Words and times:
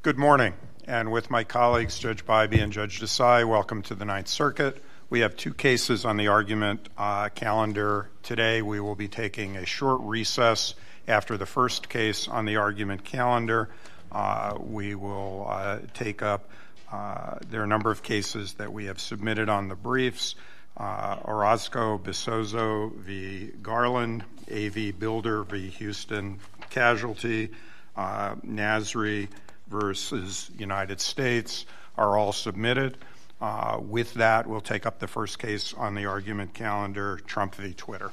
Good 0.00 0.16
morning. 0.16 0.54
And 0.86 1.10
with 1.10 1.28
my 1.28 1.42
colleagues, 1.42 1.98
Judge 1.98 2.24
Bybee 2.24 2.62
and 2.62 2.72
Judge 2.72 3.00
Desai, 3.00 3.44
welcome 3.44 3.82
to 3.82 3.96
the 3.96 4.04
Ninth 4.04 4.28
Circuit. 4.28 4.80
We 5.10 5.20
have 5.20 5.34
two 5.34 5.52
cases 5.52 6.04
on 6.04 6.16
the 6.16 6.28
argument 6.28 6.88
uh, 6.96 7.30
calendar 7.30 8.08
today. 8.22 8.62
We 8.62 8.78
will 8.78 8.94
be 8.94 9.08
taking 9.08 9.56
a 9.56 9.66
short 9.66 10.00
recess 10.02 10.76
after 11.08 11.36
the 11.36 11.46
first 11.46 11.88
case 11.88 12.28
on 12.28 12.44
the 12.44 12.58
argument 12.58 13.04
calendar. 13.04 13.70
Uh, 14.12 14.56
we 14.60 14.94
will 14.94 15.48
uh, 15.50 15.80
take 15.94 16.22
up, 16.22 16.48
uh, 16.92 17.38
there 17.50 17.62
are 17.62 17.64
a 17.64 17.66
number 17.66 17.90
of 17.90 18.04
cases 18.04 18.54
that 18.54 18.72
we 18.72 18.84
have 18.84 19.00
submitted 19.00 19.48
on 19.48 19.66
the 19.66 19.74
briefs. 19.74 20.36
Uh, 20.76 21.16
Orozco 21.24 21.98
Bisozo 21.98 22.94
v. 22.94 23.50
Garland, 23.62 24.22
AV 24.48 24.96
Builder 24.96 25.42
v. 25.42 25.70
Houston 25.70 26.38
Casualty, 26.70 27.50
uh, 27.96 28.36
Nasri 28.46 29.26
versus 29.68 30.50
United 30.58 31.00
States 31.00 31.66
are 31.96 32.16
all 32.16 32.32
submitted. 32.32 32.98
Uh, 33.40 33.78
with 33.80 34.14
that, 34.14 34.46
we'll 34.46 34.60
take 34.60 34.86
up 34.86 34.98
the 34.98 35.06
first 35.06 35.38
case 35.38 35.72
on 35.74 35.94
the 35.94 36.06
argument 36.06 36.54
calendar, 36.54 37.20
Trump 37.26 37.54
v. 37.54 37.72
Twitter. 37.72 38.10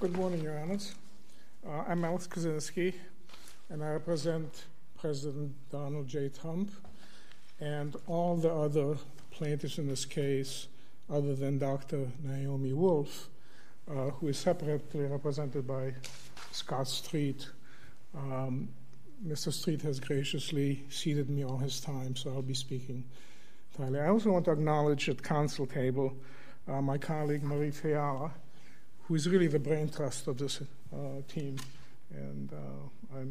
Good 0.00 0.16
morning, 0.16 0.42
Your 0.42 0.58
Honors. 0.58 0.94
Uh, 1.66 1.84
I'm 1.88 2.04
Alex 2.04 2.26
Kozinski, 2.26 2.94
and 3.68 3.84
I 3.84 3.90
represent 3.90 4.64
President 4.98 5.52
Donald 5.70 6.08
J. 6.08 6.28
Trump 6.28 6.70
and 7.60 7.94
all 8.06 8.36
the 8.36 8.52
other 8.52 8.96
plaintiffs 9.30 9.78
in 9.78 9.86
this 9.86 10.04
case, 10.04 10.68
other 11.08 11.34
than 11.34 11.58
Dr. 11.58 12.08
Naomi 12.24 12.72
Wolf, 12.72 13.28
uh, 13.88 14.10
who 14.10 14.28
is 14.28 14.38
separately 14.38 15.04
represented 15.04 15.66
by 15.66 15.94
Scott 16.50 16.88
Street. 16.88 17.46
Um, 18.16 18.68
Mr. 19.26 19.52
Street 19.52 19.82
has 19.82 20.00
graciously 20.00 20.84
ceded 20.90 21.30
me 21.30 21.44
all 21.44 21.58
his 21.58 21.80
time, 21.80 22.16
so 22.16 22.30
I'll 22.30 22.42
be 22.42 22.54
speaking. 22.54 23.04
I 23.80 24.08
also 24.08 24.30
want 24.30 24.44
to 24.46 24.52
acknowledge 24.52 25.08
at 25.08 25.22
council 25.22 25.66
table 25.66 26.14
uh, 26.68 26.82
my 26.82 26.98
colleague 26.98 27.42
Marie 27.42 27.70
Fiala, 27.70 28.30
who 29.04 29.14
is 29.14 29.28
really 29.28 29.46
the 29.46 29.58
brain 29.58 29.88
trust 29.88 30.28
of 30.28 30.38
this 30.38 30.60
uh, 30.60 30.96
team, 31.26 31.56
and 32.10 32.52
uh, 32.52 33.16
I 33.18 33.24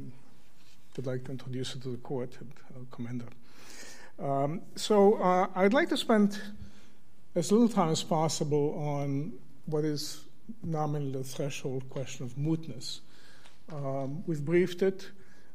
would 0.95 1.05
like 1.05 1.25
to 1.25 1.31
introduce 1.31 1.73
her 1.73 1.79
to 1.81 1.89
the 1.89 1.97
court 1.97 2.37
and 2.39 2.51
uh, 2.75 2.95
commend 2.95 3.23
her. 3.23 4.25
Um, 4.25 4.61
so 4.75 5.15
uh, 5.15 5.47
I'd 5.55 5.73
like 5.73 5.89
to 5.89 5.97
spend 5.97 6.41
as 7.35 7.51
little 7.51 7.69
time 7.69 7.89
as 7.89 8.03
possible 8.03 8.77
on 8.77 9.33
what 9.65 9.85
is 9.85 10.21
nominally 10.63 11.11
the 11.11 11.23
threshold 11.23 11.89
question 11.89 12.25
of 12.25 12.35
mootness. 12.35 12.99
Um, 13.71 14.23
we've 14.27 14.43
briefed 14.43 14.81
it. 14.81 15.09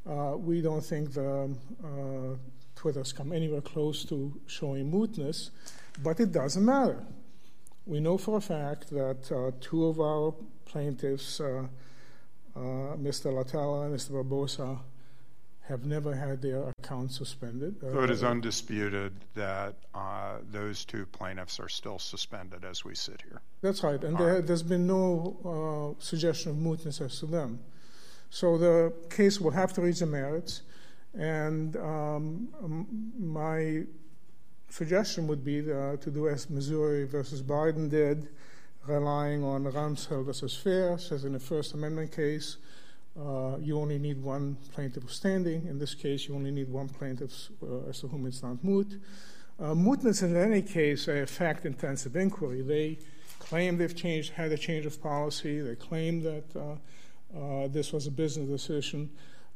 Uh, 0.08 0.34
we 0.36 0.60
don't 0.60 0.84
think 0.84 1.12
the 1.12 1.50
uh, 1.84 2.36
Twitter's 2.76 3.12
come 3.12 3.32
anywhere 3.32 3.60
close 3.60 4.04
to 4.04 4.32
showing 4.46 4.90
mootness, 4.90 5.50
but 6.02 6.20
it 6.20 6.32
doesn't 6.32 6.64
matter. 6.64 7.02
We 7.86 8.00
know 8.00 8.18
for 8.18 8.36
a 8.36 8.40
fact 8.40 8.90
that 8.90 9.30
uh, 9.32 9.52
two 9.60 9.86
of 9.86 10.00
our 10.00 10.34
plaintiffs, 10.64 11.40
uh, 11.40 11.66
uh, 12.54 12.58
Mr. 12.96 13.32
Latella 13.32 13.86
and 13.86 13.96
Mr. 13.96 14.10
Barbosa, 14.10 14.78
have 15.68 15.84
never 15.84 16.14
had 16.14 16.42
their 16.42 16.72
account 16.78 17.10
suspended. 17.10 17.74
So 17.80 18.02
it 18.02 18.10
is 18.10 18.22
uh, 18.22 18.28
undisputed 18.28 19.12
that 19.34 19.74
uh, 19.94 20.36
those 20.50 20.84
two 20.84 21.06
plaintiffs 21.06 21.58
are 21.58 21.68
still 21.68 21.98
suspended 21.98 22.64
as 22.64 22.84
we 22.84 22.94
sit 22.94 23.22
here. 23.22 23.40
That's 23.62 23.82
right, 23.82 24.02
and 24.04 24.16
there, 24.16 24.40
has 24.42 24.62
been 24.62 24.86
no 24.86 25.96
uh, 25.98 26.00
suggestion 26.00 26.52
of 26.52 26.56
mootness 26.58 27.00
as 27.00 27.18
to 27.18 27.26
them. 27.26 27.58
So 28.36 28.58
the 28.58 28.92
case 29.08 29.40
will 29.40 29.52
have 29.52 29.72
to 29.72 29.80
reach 29.80 30.00
the 30.00 30.04
merits, 30.04 30.60
and 31.14 31.74
um, 31.78 32.48
my 33.18 33.84
suggestion 34.68 35.26
would 35.26 35.42
be 35.42 35.60
uh, 35.60 35.96
to 35.96 36.10
do 36.10 36.28
as 36.28 36.50
Missouri 36.50 37.04
versus 37.04 37.40
Biden 37.40 37.88
did, 37.88 38.28
relying 38.86 39.42
on 39.42 39.64
Rumsfeld 39.64 40.26
versus 40.26 40.54
Fair, 40.54 40.98
as 41.10 41.24
in 41.24 41.32
the 41.32 41.38
First 41.40 41.72
Amendment 41.72 42.14
case 42.14 42.58
uh, 43.18 43.56
you 43.58 43.78
only 43.78 43.98
need 43.98 44.22
one 44.22 44.58
plaintiff 44.74 45.10
standing. 45.10 45.66
In 45.66 45.78
this 45.78 45.94
case, 45.94 46.28
you 46.28 46.34
only 46.34 46.50
need 46.50 46.68
one 46.68 46.90
plaintiff 46.90 47.48
uh, 47.62 47.88
as 47.88 48.00
to 48.00 48.08
whom 48.08 48.26
it's 48.26 48.42
not 48.42 48.62
moot. 48.62 49.00
Uh, 49.58 49.72
mootness, 49.72 50.22
in 50.22 50.36
any 50.36 50.60
case, 50.60 51.08
a 51.08 51.24
fact-intensive 51.24 52.14
inquiry. 52.14 52.60
They 52.60 52.98
claim 53.38 53.78
they've 53.78 53.96
changed, 53.96 54.34
had 54.34 54.52
a 54.52 54.58
change 54.58 54.84
of 54.84 55.02
policy. 55.02 55.62
They 55.62 55.76
claim 55.76 56.22
that 56.24 56.44
uh, 56.54 56.76
this 57.68 57.92
was 57.92 58.06
a 58.06 58.10
business 58.10 58.48
decision. 58.48 59.10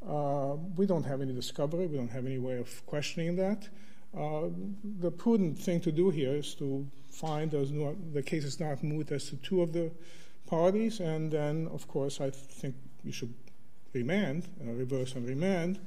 Uh, 0.06 0.56
we 0.76 0.86
don't 0.86 1.04
have 1.04 1.20
any 1.20 1.32
discovery. 1.32 1.86
We 1.86 1.97
don't 1.97 2.10
have 2.10 2.26
any 2.26 2.38
way 2.38 2.58
of 2.58 2.86
questioning 2.86 3.36
that. 3.36 3.69
the 4.12 5.10
prudent 5.10 5.58
thing 5.58 5.80
to 5.80 5.92
do 5.92 6.10
here 6.10 6.36
is 6.36 6.54
to 6.54 6.86
find 7.10 7.50
those 7.50 7.70
the 8.12 8.22
case 8.22 8.44
is 8.44 8.59
not 8.60 8.82
moot 8.82 9.12
as 9.12 9.28
to 9.30 9.36
two 9.36 9.62
of 9.62 9.72
the 9.72 9.91
parties, 10.47 11.00
and 11.00 11.30
then, 11.30 11.69
of 11.72 11.86
course, 11.86 12.20
I 12.20 12.30
think 12.30 12.75
you 13.04 13.12
should 13.12 13.32
remand, 13.92 14.48
uh, 14.60 14.72
reverse 14.72 15.14
and 15.14 15.26
remand, 15.26 15.78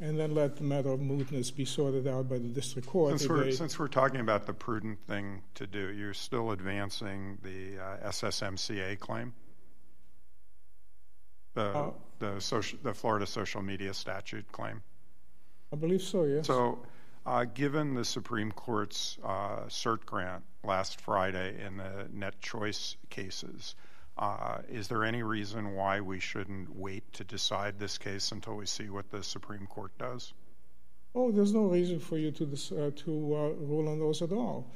and 0.00 0.18
then 0.18 0.34
let 0.34 0.56
the 0.56 0.62
matter 0.62 0.90
of 0.90 1.00
mootness 1.00 1.54
be 1.54 1.64
sorted 1.64 2.06
out 2.06 2.28
by 2.28 2.38
the 2.38 2.48
district 2.48 2.88
court. 2.88 3.18
Since 3.18 3.28
we're, 3.28 3.50
since 3.50 3.78
we're 3.78 3.88
talking 3.88 4.20
about 4.20 4.46
the 4.46 4.54
prudent 4.54 4.98
thing 5.06 5.42
to 5.54 5.66
do, 5.66 5.92
you're 5.92 6.14
still 6.14 6.52
advancing 6.52 7.38
the 7.42 7.78
uh, 7.78 8.08
SSMCA 8.08 8.98
claim? 8.98 9.32
The, 11.60 11.78
uh, 11.78 11.90
the, 12.18 12.40
social, 12.40 12.78
the 12.82 12.94
Florida 12.94 13.26
social 13.26 13.60
media 13.60 13.92
statute 13.92 14.50
claim? 14.50 14.80
I 15.72 15.76
believe 15.76 16.02
so, 16.02 16.24
yes. 16.24 16.46
So, 16.46 16.78
uh, 17.26 17.44
given 17.44 17.94
the 17.94 18.04
Supreme 18.04 18.50
Court's 18.50 19.18
uh, 19.22 19.64
cert 19.68 20.06
grant 20.06 20.42
last 20.64 21.00
Friday 21.00 21.62
in 21.64 21.76
the 21.76 22.08
NetChoice 22.16 22.96
cases, 23.10 23.74
uh, 24.16 24.58
is 24.70 24.88
there 24.88 25.04
any 25.04 25.22
reason 25.22 25.74
why 25.74 26.00
we 26.00 26.18
shouldn't 26.18 26.74
wait 26.74 27.10
to 27.12 27.24
decide 27.24 27.78
this 27.78 27.98
case 27.98 28.32
until 28.32 28.56
we 28.56 28.66
see 28.66 28.88
what 28.88 29.10
the 29.10 29.22
Supreme 29.22 29.66
Court 29.66 29.92
does? 29.98 30.32
Oh, 31.14 31.30
there's 31.30 31.52
no 31.52 31.64
reason 31.64 32.00
for 32.00 32.16
you 32.16 32.30
to 32.32 32.44
uh, 32.44 32.90
to 33.04 33.10
uh, 33.10 33.48
rule 33.66 33.88
on 33.88 33.98
those 33.98 34.22
at 34.22 34.32
all. 34.32 34.70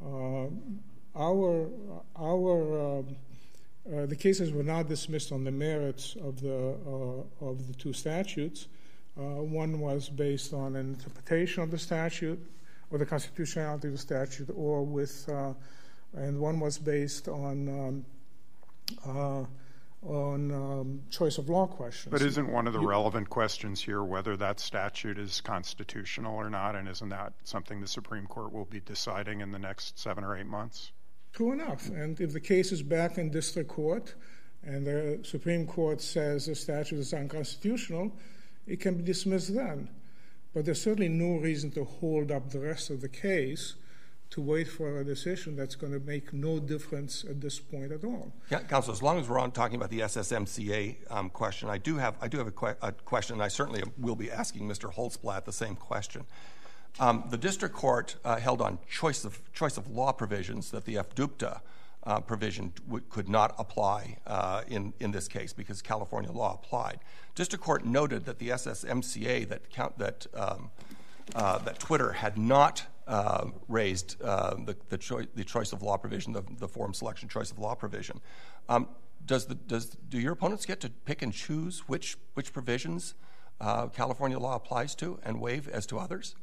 Uh, 0.00 0.48
our 1.16 1.68
our 2.16 2.98
um, 2.98 3.16
uh, 3.96 4.06
the 4.06 4.16
cases 4.16 4.52
were 4.52 4.62
not 4.62 4.88
dismissed 4.88 5.32
on 5.32 5.44
the 5.44 5.50
merits 5.50 6.16
of 6.22 6.40
the 6.40 6.74
uh, 6.86 7.46
of 7.46 7.66
the 7.68 7.74
two 7.74 7.92
statutes. 7.92 8.68
one 9.16 9.80
was 9.80 10.08
based 10.08 10.52
on 10.52 10.76
an 10.76 10.94
interpretation 10.94 11.62
of 11.62 11.70
the 11.70 11.78
statute 11.78 12.40
or 12.90 12.98
the 12.98 13.06
constitutionality 13.06 13.88
of 13.88 13.92
the 13.92 13.98
statute, 13.98 14.48
or 14.54 14.82
with, 14.82 15.28
and 16.14 16.38
one 16.38 16.58
was 16.58 16.78
based 16.78 17.28
on 17.28 17.68
um, 17.68 18.04
uh, 19.06 19.44
on 20.02 20.52
um, 20.52 21.02
choice 21.10 21.38
of 21.38 21.48
law 21.48 21.66
questions. 21.66 22.12
But 22.12 22.22
isn't 22.22 22.50
one 22.50 22.66
of 22.66 22.72
the 22.72 22.80
relevant 22.80 23.28
questions 23.28 23.82
here 23.82 24.02
whether 24.02 24.36
that 24.36 24.60
statute 24.60 25.18
is 25.18 25.40
constitutional 25.40 26.36
or 26.36 26.48
not? 26.48 26.76
And 26.76 26.88
isn't 26.88 27.08
that 27.08 27.32
something 27.44 27.80
the 27.80 27.88
Supreme 27.88 28.26
Court 28.26 28.52
will 28.52 28.64
be 28.64 28.80
deciding 28.80 29.40
in 29.40 29.50
the 29.50 29.58
next 29.58 29.98
seven 29.98 30.24
or 30.24 30.36
eight 30.36 30.46
months? 30.46 30.92
True 31.32 31.52
enough. 31.52 31.88
And 31.88 32.20
if 32.20 32.32
the 32.32 32.40
case 32.40 32.72
is 32.72 32.82
back 32.82 33.18
in 33.18 33.30
district 33.30 33.68
court 33.68 34.14
and 34.64 34.86
the 34.86 35.20
Supreme 35.22 35.66
Court 35.66 36.00
says 36.00 36.46
the 36.46 36.54
statute 36.54 36.98
is 36.98 37.14
unconstitutional, 37.14 38.12
it 38.66 38.80
can 38.80 38.96
be 38.96 39.02
dismissed 39.02 39.54
then. 39.54 39.88
But 40.54 40.64
there's 40.64 40.82
certainly 40.82 41.08
no 41.08 41.36
reason 41.36 41.70
to 41.72 41.84
hold 41.84 42.30
up 42.30 42.50
the 42.50 42.60
rest 42.60 42.90
of 42.90 43.00
the 43.00 43.08
case 43.08 43.74
to 44.30 44.42
wait 44.42 44.68
for 44.68 45.00
a 45.00 45.04
decision 45.04 45.56
that's 45.56 45.74
going 45.74 45.92
to 45.92 46.00
make 46.00 46.32
no 46.34 46.58
difference 46.58 47.24
at 47.24 47.40
this 47.40 47.58
point 47.58 47.92
at 47.92 48.04
all. 48.04 48.32
Yeah, 48.50 48.60
Counsel, 48.60 48.92
as 48.92 49.02
long 49.02 49.18
as 49.18 49.28
we're 49.28 49.38
on 49.38 49.52
talking 49.52 49.76
about 49.76 49.90
the 49.90 50.00
SSMCA 50.00 50.96
um, 51.10 51.30
question, 51.30 51.70
I 51.70 51.78
do 51.78 51.96
have 51.96 52.16
I 52.20 52.28
do 52.28 52.38
have 52.38 52.46
a, 52.46 52.52
que- 52.52 52.76
a, 52.82 52.92
question, 52.92 53.34
and 53.34 53.42
I 53.42 53.48
certainly 53.48 53.82
will 53.96 54.16
be 54.16 54.30
asking 54.30 54.68
Mr. 54.68 54.92
Holtzblatt 54.92 55.44
the 55.44 55.52
same 55.52 55.76
question. 55.76 56.24
Um, 57.00 57.24
the 57.30 57.36
district 57.36 57.74
court 57.74 58.16
uh, 58.24 58.36
held 58.36 58.60
on 58.60 58.78
choice 58.88 59.24
of 59.24 59.90
law 59.90 60.12
provisions 60.12 60.70
that 60.72 60.84
the 60.84 60.96
FDUPTA 60.96 61.60
uh, 62.04 62.20
provision 62.20 62.72
could 63.08 63.28
not 63.28 63.54
apply 63.58 64.18
uh, 64.26 64.62
in 64.68 64.92
this 64.98 65.28
case 65.28 65.52
because 65.52 65.80
California 65.80 66.32
law 66.32 66.54
applied. 66.54 66.98
District 67.34 67.64
court 67.64 67.84
noted 67.84 68.24
that 68.24 68.38
the 68.38 68.48
SSMCA 68.48 69.48
um, 70.34 70.70
that 71.34 71.78
Twitter 71.78 72.12
had 72.12 72.36
not 72.36 72.86
raised 73.68 74.18
the, 74.18 74.76
the, 74.88 74.98
choi- 74.98 75.28
the, 75.34 75.44
choice 75.44 75.72
of 75.72 75.82
law 75.82 75.96
provision, 75.96 76.32
the, 76.32 76.68
forum 76.68 76.94
selection 76.94 77.28
choice 77.28 77.52
of 77.52 77.58
law 77.58 77.74
provision. 77.74 78.20
Um, 78.68 78.88
do 79.26 80.18
your 80.18 80.32
opponents 80.32 80.64
get 80.64 80.80
to 80.80 80.90
pick 81.04 81.22
and 81.22 81.32
choose 81.32 81.80
which, 81.80 82.16
which 82.34 82.52
provisions 82.52 83.14
California 83.60 84.38
law 84.38 84.56
applies 84.56 84.96
to 84.96 85.20
and 85.22 85.40
waive 85.40 85.68
as 85.68 85.86
to 85.86 85.98
others? 85.98 86.34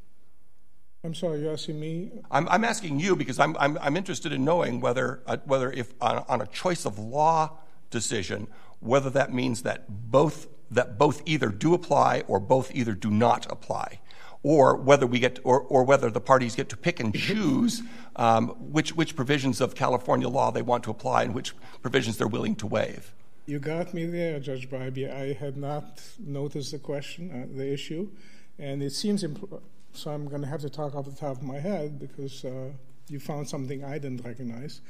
I'm 1.05 1.13
sorry, 1.13 1.41
you're 1.41 1.53
asking 1.53 1.79
me? 1.79 2.11
I'm, 2.31 2.49
I'm 2.49 2.63
asking 2.63 2.99
you 2.99 3.15
because 3.15 3.39
I'm, 3.39 3.55
I'm, 3.59 3.77
I'm 3.79 3.95
interested 3.95 4.31
in 4.33 4.43
knowing 4.43 4.81
whether, 4.81 5.21
uh, 5.27 5.37
whether 5.45 5.71
if 5.71 5.93
on, 6.01 6.25
on 6.27 6.41
a 6.41 6.47
choice 6.47 6.85
of 6.85 6.97
law 6.97 7.51
decision, 7.91 8.47
whether 8.79 9.11
that 9.11 9.31
means 9.31 9.61
that 9.61 9.85
both 9.87 10.47
that 10.71 10.97
both 10.97 11.21
either 11.27 11.49
do 11.49 11.75
apply 11.75 12.23
or 12.27 12.39
both 12.39 12.73
either 12.73 12.93
do 12.93 13.11
not 13.11 13.45
apply 13.51 13.99
or 14.41 14.75
whether 14.75 15.05
we 15.05 15.19
get 15.19 15.39
or, 15.43 15.61
or 15.61 15.83
whether 15.83 16.09
the 16.09 16.19
parties 16.19 16.55
get 16.55 16.69
to 16.69 16.75
pick 16.75 16.99
and 16.99 17.13
choose 17.13 17.83
um, 18.15 18.49
which 18.71 18.95
which 18.95 19.15
provisions 19.15 19.61
of 19.61 19.75
California 19.75 20.27
law 20.27 20.49
they 20.49 20.63
want 20.63 20.83
to 20.83 20.89
apply 20.89 21.21
and 21.21 21.35
which 21.35 21.53
provisions 21.83 22.17
they're 22.17 22.27
willing 22.27 22.55
to 22.55 22.65
waive. 22.65 23.13
You 23.45 23.59
got 23.59 23.93
me 23.93 24.07
there, 24.07 24.39
Judge 24.39 24.67
Bybee. 24.67 25.13
I 25.13 25.33
had 25.33 25.55
not 25.55 26.01
noticed 26.19 26.71
the 26.71 26.79
question, 26.79 27.29
uh, 27.31 27.55
the 27.55 27.71
issue, 27.71 28.09
and 28.57 28.81
it 28.81 28.91
seems 28.91 29.23
impl- 29.23 29.61
so. 29.97 30.11
I'm 30.11 30.27
going 30.27 30.41
to 30.41 30.47
have 30.47 30.61
to 30.61 30.69
talk 30.69 30.95
off 30.95 31.05
the 31.05 31.11
top 31.11 31.37
of 31.37 31.43
my 31.43 31.59
head 31.59 31.99
because 31.99 32.45
uh, 32.45 32.69
you 33.07 33.19
found 33.19 33.47
something 33.47 33.83
I 33.83 33.97
didn't 33.97 34.25
recognize. 34.25 34.81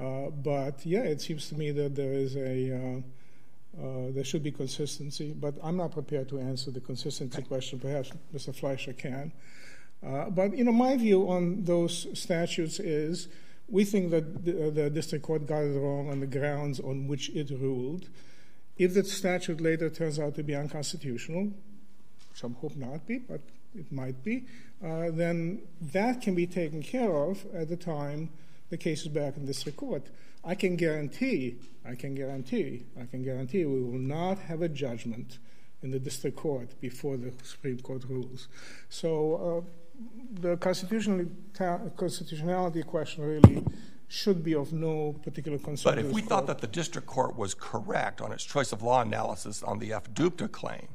Uh, 0.00 0.30
but 0.30 0.84
yeah, 0.86 1.02
it 1.02 1.20
seems 1.20 1.48
to 1.48 1.56
me 1.56 1.70
that 1.72 1.96
there 1.96 2.12
is 2.12 2.36
a 2.36 2.74
uh, 2.74 3.00
uh, 3.80 4.10
there 4.10 4.24
should 4.24 4.42
be 4.42 4.50
consistency, 4.50 5.32
but 5.32 5.54
I'm 5.62 5.76
not 5.76 5.92
prepared 5.92 6.28
to 6.30 6.40
answer 6.40 6.70
the 6.70 6.80
consistency 6.80 7.42
question. 7.42 7.78
Perhaps 7.78 8.12
Mr. 8.34 8.54
Fleischer 8.54 8.92
can. 8.92 9.32
Uh, 10.04 10.30
but 10.30 10.56
you 10.56 10.64
know, 10.64 10.72
my 10.72 10.96
view 10.96 11.28
on 11.28 11.64
those 11.64 12.06
statutes 12.18 12.80
is 12.80 13.28
we 13.68 13.84
think 13.84 14.10
that 14.10 14.44
the, 14.44 14.70
the, 14.70 14.90
district 14.90 15.24
court 15.24 15.46
got 15.46 15.60
it 15.60 15.78
wrong 15.78 16.08
on 16.10 16.20
the 16.20 16.26
grounds 16.26 16.80
on 16.80 17.06
which 17.06 17.28
it 17.30 17.50
ruled. 17.50 18.08
If 18.76 18.94
the 18.94 19.04
statute 19.04 19.60
later 19.60 19.90
turns 19.90 20.18
out 20.18 20.36
to 20.36 20.42
be 20.42 20.54
unconstitutional, 20.54 21.52
some 22.34 22.54
hope 22.54 22.76
not 22.76 23.06
be, 23.06 23.18
but 23.18 23.40
it 23.74 23.90
might 23.92 24.24
be, 24.24 24.46
uh, 24.84 25.10
then 25.10 25.62
that 25.80 26.20
can 26.20 26.34
be 26.34 26.46
taken 26.46 26.82
care 26.82 27.14
of 27.14 27.46
at 27.54 27.68
the 27.68 27.76
time 27.76 28.30
the 28.70 28.76
case 28.76 29.02
is 29.02 29.08
back 29.08 29.36
in 29.36 29.46
district 29.46 29.78
court. 29.78 30.08
I 30.44 30.54
can 30.54 30.76
guarantee, 30.76 31.56
I 31.84 31.94
can 31.94 32.14
guarantee, 32.14 32.84
I 33.00 33.06
can 33.06 33.22
guarantee 33.22 33.64
we 33.64 33.82
will 33.82 33.98
not 33.98 34.38
have 34.40 34.62
a 34.62 34.68
judgment 34.68 35.38
in 35.82 35.90
the 35.90 35.98
district 35.98 36.36
court 36.36 36.80
before 36.80 37.16
the 37.16 37.32
Supreme 37.42 37.80
Court 37.80 38.04
rules. 38.08 38.48
So 38.88 39.64
uh, 39.64 39.70
the 40.40 40.56
constitutionality 40.56 42.82
question 42.82 43.24
really 43.24 43.64
should 44.08 44.42
be 44.42 44.54
of 44.54 44.72
no 44.72 45.14
particular 45.22 45.58
concern. 45.58 45.94
But 45.94 46.04
if 46.04 46.12
we 46.12 46.22
thought 46.22 46.46
that 46.46 46.58
the 46.58 46.66
district 46.66 47.06
court 47.06 47.36
was 47.36 47.54
correct 47.54 48.20
on 48.20 48.32
its 48.32 48.44
choice 48.44 48.72
of 48.72 48.82
law 48.82 49.02
analysis 49.02 49.62
on 49.62 49.78
the 49.78 49.90
FDUPTA 49.90 50.50
claim, 50.50 50.88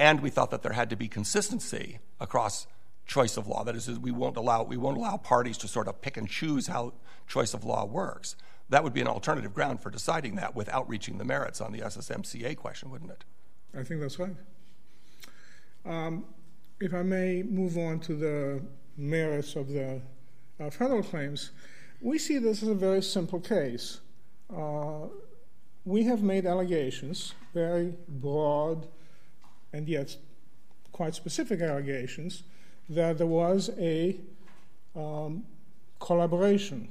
and 0.00 0.20
we 0.20 0.30
thought 0.30 0.50
that 0.50 0.62
there 0.62 0.72
had 0.72 0.90
to 0.90 0.96
be 0.96 1.06
consistency 1.06 2.00
across 2.18 2.66
choice 3.06 3.36
of 3.36 3.46
law, 3.46 3.62
that 3.64 3.76
is, 3.76 3.88
we 3.98 4.10
won't 4.10 4.36
allow 4.36 4.64
we 4.64 4.76
won't 4.76 4.96
allow 4.96 5.16
parties 5.16 5.58
to 5.58 5.68
sort 5.68 5.86
of 5.86 6.00
pick 6.00 6.16
and 6.16 6.28
choose 6.28 6.66
how 6.66 6.94
choice 7.28 7.54
of 7.54 7.64
law 7.64 7.84
works 7.84 8.34
that 8.70 8.84
would 8.84 8.94
be 8.94 9.00
an 9.00 9.08
alternative 9.08 9.52
ground 9.52 9.82
for 9.82 9.90
deciding 9.90 10.36
that 10.36 10.54
without 10.54 10.88
reaching 10.88 11.18
the 11.18 11.24
merits 11.24 11.60
on 11.60 11.72
the 11.72 11.80
SSMCA 11.80 12.56
question, 12.56 12.90
wouldn't 12.90 13.10
it? 13.10 13.24
I 13.76 13.82
think 13.82 14.00
that's 14.00 14.18
right. 14.18 14.34
Um, 15.84 16.24
if 16.80 16.94
I 16.94 17.02
may 17.02 17.42
move 17.42 17.76
on 17.76 18.00
to 18.00 18.14
the 18.14 18.62
merits 18.96 19.56
of 19.56 19.68
the 19.68 20.00
uh, 20.60 20.70
federal 20.70 21.02
claims, 21.02 21.50
we 22.00 22.18
see 22.18 22.38
this 22.38 22.62
as 22.62 22.68
a 22.68 22.74
very 22.74 23.02
simple 23.02 23.40
case. 23.40 24.00
Uh, 24.54 25.08
we 25.84 26.04
have 26.04 26.22
made 26.22 26.46
allegations, 26.46 27.34
very 27.52 27.94
broad 28.08 28.86
and 29.72 29.88
yet 29.88 30.16
quite 30.92 31.14
specific 31.14 31.60
allegations, 31.60 32.42
that 32.88 33.18
there 33.18 33.26
was 33.26 33.70
a 33.78 34.16
um, 34.96 35.44
collaboration, 35.98 36.88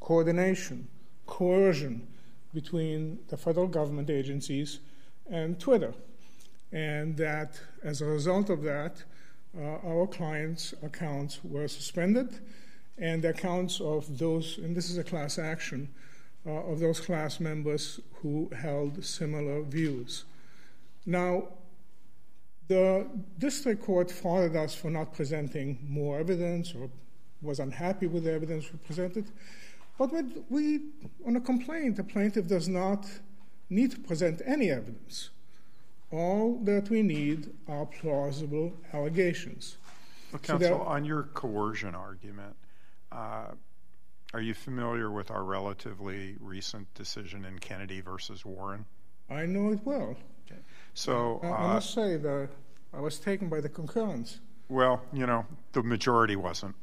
coordination 0.00 0.86
coercion 1.28 2.08
between 2.52 3.20
the 3.28 3.36
federal 3.36 3.68
government 3.68 4.10
agencies 4.10 4.80
and 5.30 5.60
Twitter. 5.60 5.94
And 6.72 7.16
that 7.18 7.60
as 7.84 8.00
a 8.00 8.06
result 8.06 8.50
of 8.50 8.62
that, 8.64 9.04
uh, 9.56 9.62
our 9.86 10.06
clients' 10.06 10.74
accounts 10.82 11.40
were 11.44 11.68
suspended, 11.68 12.40
and 12.98 13.22
the 13.22 13.30
accounts 13.30 13.80
of 13.80 14.18
those, 14.18 14.58
and 14.58 14.74
this 14.74 14.90
is 14.90 14.98
a 14.98 15.04
class 15.04 15.38
action, 15.38 15.88
uh, 16.46 16.50
of 16.50 16.80
those 16.80 17.00
class 17.00 17.40
members 17.40 18.00
who 18.14 18.50
held 18.56 19.04
similar 19.04 19.62
views. 19.62 20.24
Now, 21.06 21.48
the 22.68 23.06
district 23.38 23.82
court 23.82 24.10
faulted 24.10 24.54
us 24.54 24.74
for 24.74 24.90
not 24.90 25.12
presenting 25.14 25.78
more 25.88 26.18
evidence 26.18 26.74
or 26.74 26.90
was 27.40 27.60
unhappy 27.60 28.06
with 28.06 28.24
the 28.24 28.32
evidence 28.32 28.70
we 28.72 28.78
presented. 28.86 29.26
But 29.98 30.12
we, 30.48 30.80
on 31.26 31.36
a 31.36 31.40
complaint, 31.40 31.96
the 31.96 32.04
plaintiff 32.04 32.46
does 32.46 32.68
not 32.68 33.06
need 33.70 33.90
to 33.92 33.98
present 33.98 34.42
any 34.46 34.70
evidence. 34.70 35.30
All 36.12 36.58
that 36.64 36.88
we 36.88 37.02
need 37.02 37.52
are 37.68 37.86
plausible 37.86 38.72
allegations. 38.92 39.76
Well, 40.32 40.40
counsel, 40.40 40.68
so 40.68 40.80
on 40.82 41.04
your 41.04 41.24
coercion 41.24 41.94
argument, 41.94 42.54
uh, 43.10 43.46
are 44.34 44.40
you 44.40 44.54
familiar 44.54 45.10
with 45.10 45.30
our 45.30 45.42
relatively 45.42 46.36
recent 46.40 46.92
decision 46.94 47.44
in 47.44 47.58
Kennedy 47.58 48.00
versus 48.00 48.44
Warren? 48.44 48.84
I 49.30 49.46
know 49.46 49.72
it 49.72 49.80
well. 49.84 50.16
So 50.98 51.40
uh, 51.44 51.52
I 51.52 51.74
must 51.74 51.94
say 51.94 52.16
that 52.16 52.48
I 52.92 53.00
was 53.00 53.20
taken 53.20 53.48
by 53.48 53.60
the 53.60 53.68
concurrence. 53.68 54.40
Well, 54.68 55.00
you 55.12 55.26
know, 55.26 55.46
the 55.70 55.84
majority 55.84 56.34
wasn't. 56.34 56.74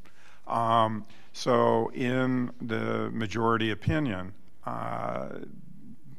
Um, 0.46 1.04
so, 1.34 1.90
in 1.92 2.50
the 2.62 3.10
majority 3.10 3.72
opinion, 3.72 4.32
uh, 4.64 5.40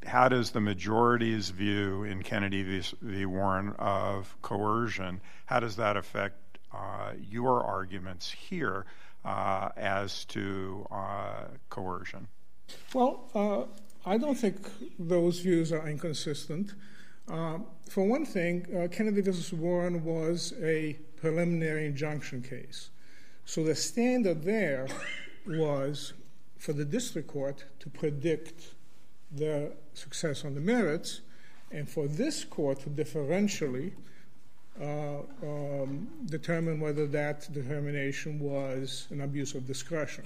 how 0.05 0.29
does 0.29 0.51
the 0.51 0.59
majority's 0.61 1.49
view 1.49 2.03
in 2.03 2.21
Kennedy 2.21 2.61
v. 2.61 2.83
v. 3.01 3.25
Warren 3.25 3.73
of 3.79 4.37
coercion, 4.43 5.19
how 5.47 5.59
does 5.59 5.75
that 5.77 5.97
affect 5.97 6.59
uh, 6.71 7.13
your 7.31 7.63
arguments 7.63 8.29
here 8.29 8.85
uh, 9.25 9.69
as 9.75 10.23
to 10.25 10.85
uh, 10.91 11.45
coercion? 11.71 12.27
Well, 12.93 13.23
uh, 13.33 13.63
I 14.07 14.19
don't 14.19 14.37
think 14.37 14.69
those 14.99 15.39
views 15.39 15.71
are 15.71 15.87
inconsistent. 15.87 16.73
Uh, 17.29 17.59
for 17.89 18.05
one 18.05 18.25
thing, 18.25 18.65
Kennedy 18.91 19.21
v. 19.21 19.55
Warren 19.55 20.03
was 20.03 20.53
a 20.61 20.97
preliminary 21.17 21.85
injunction 21.85 22.41
case. 22.41 22.89
So 23.45 23.63
the 23.63 23.75
standard 23.75 24.43
there 24.43 24.87
was 25.45 26.13
for 26.57 26.73
the 26.73 26.85
district 26.85 27.27
court 27.27 27.65
to 27.79 27.89
predict 27.89 28.73
the 29.31 29.73
success 29.93 30.45
on 30.45 30.55
the 30.55 30.61
merits, 30.61 31.21
and 31.71 31.87
for 31.87 32.07
this 32.07 32.45
court 32.45 32.79
to 32.81 32.89
differentially 32.89 33.91
uh, 34.81 35.19
um, 35.43 36.07
determine 36.25 36.79
whether 36.79 37.07
that 37.07 37.51
determination 37.51 38.39
was 38.39 39.07
an 39.09 39.21
abuse 39.21 39.53
of 39.53 39.67
discretion. 39.67 40.25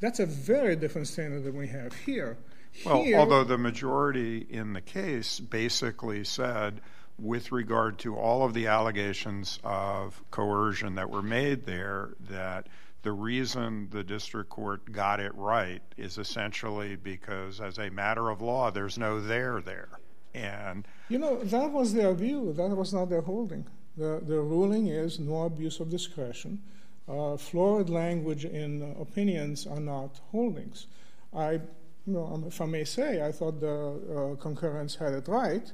That's 0.00 0.18
a 0.18 0.26
very 0.26 0.76
different 0.76 1.06
standard 1.06 1.44
than 1.44 1.56
we 1.56 1.68
have 1.68 1.92
here. 1.94 2.36
Well, 2.84 3.04
although 3.16 3.44
the 3.44 3.58
majority 3.58 4.46
in 4.48 4.72
the 4.72 4.80
case 4.80 5.40
basically 5.40 6.24
said 6.24 6.80
with 7.18 7.52
regard 7.52 7.98
to 7.98 8.16
all 8.16 8.44
of 8.44 8.54
the 8.54 8.66
allegations 8.66 9.58
of 9.62 10.22
coercion 10.30 10.94
that 10.94 11.10
were 11.10 11.22
made 11.22 11.66
there 11.66 12.10
that 12.28 12.66
the 13.02 13.12
reason 13.12 13.88
the 13.90 14.04
district 14.04 14.50
court 14.50 14.90
got 14.92 15.20
it 15.20 15.34
right 15.34 15.82
is 15.96 16.18
essentially 16.18 16.96
because 16.96 17.60
as 17.60 17.78
a 17.78 17.90
matter 17.90 18.30
of 18.30 18.40
law 18.40 18.70
there's 18.70 18.98
no 18.98 19.20
there 19.20 19.60
there. 19.60 19.88
And 20.32 20.86
you 21.08 21.18
know 21.18 21.42
that 21.42 21.72
was 21.72 21.92
their 21.92 22.14
view. 22.14 22.52
That 22.52 22.70
was 22.70 22.94
not 22.94 23.08
their 23.08 23.22
holding. 23.22 23.66
The, 23.96 24.22
the 24.24 24.40
ruling 24.40 24.86
is 24.86 25.18
no 25.18 25.42
abuse 25.42 25.80
of 25.80 25.90
discretion. 25.90 26.62
Uh, 27.08 27.36
florid 27.36 27.90
language 27.90 28.44
in 28.44 28.94
opinions 29.00 29.66
are 29.66 29.80
not 29.80 30.20
holdings. 30.30 30.86
I 31.34 31.60
know, 32.06 32.42
if 32.46 32.60
i 32.60 32.66
may 32.66 32.84
say 32.84 33.24
i 33.24 33.30
thought 33.30 33.60
the 33.60 33.70
uh, 33.70 34.42
concurrence 34.42 34.94
had 34.94 35.12
it 35.12 35.28
right 35.28 35.72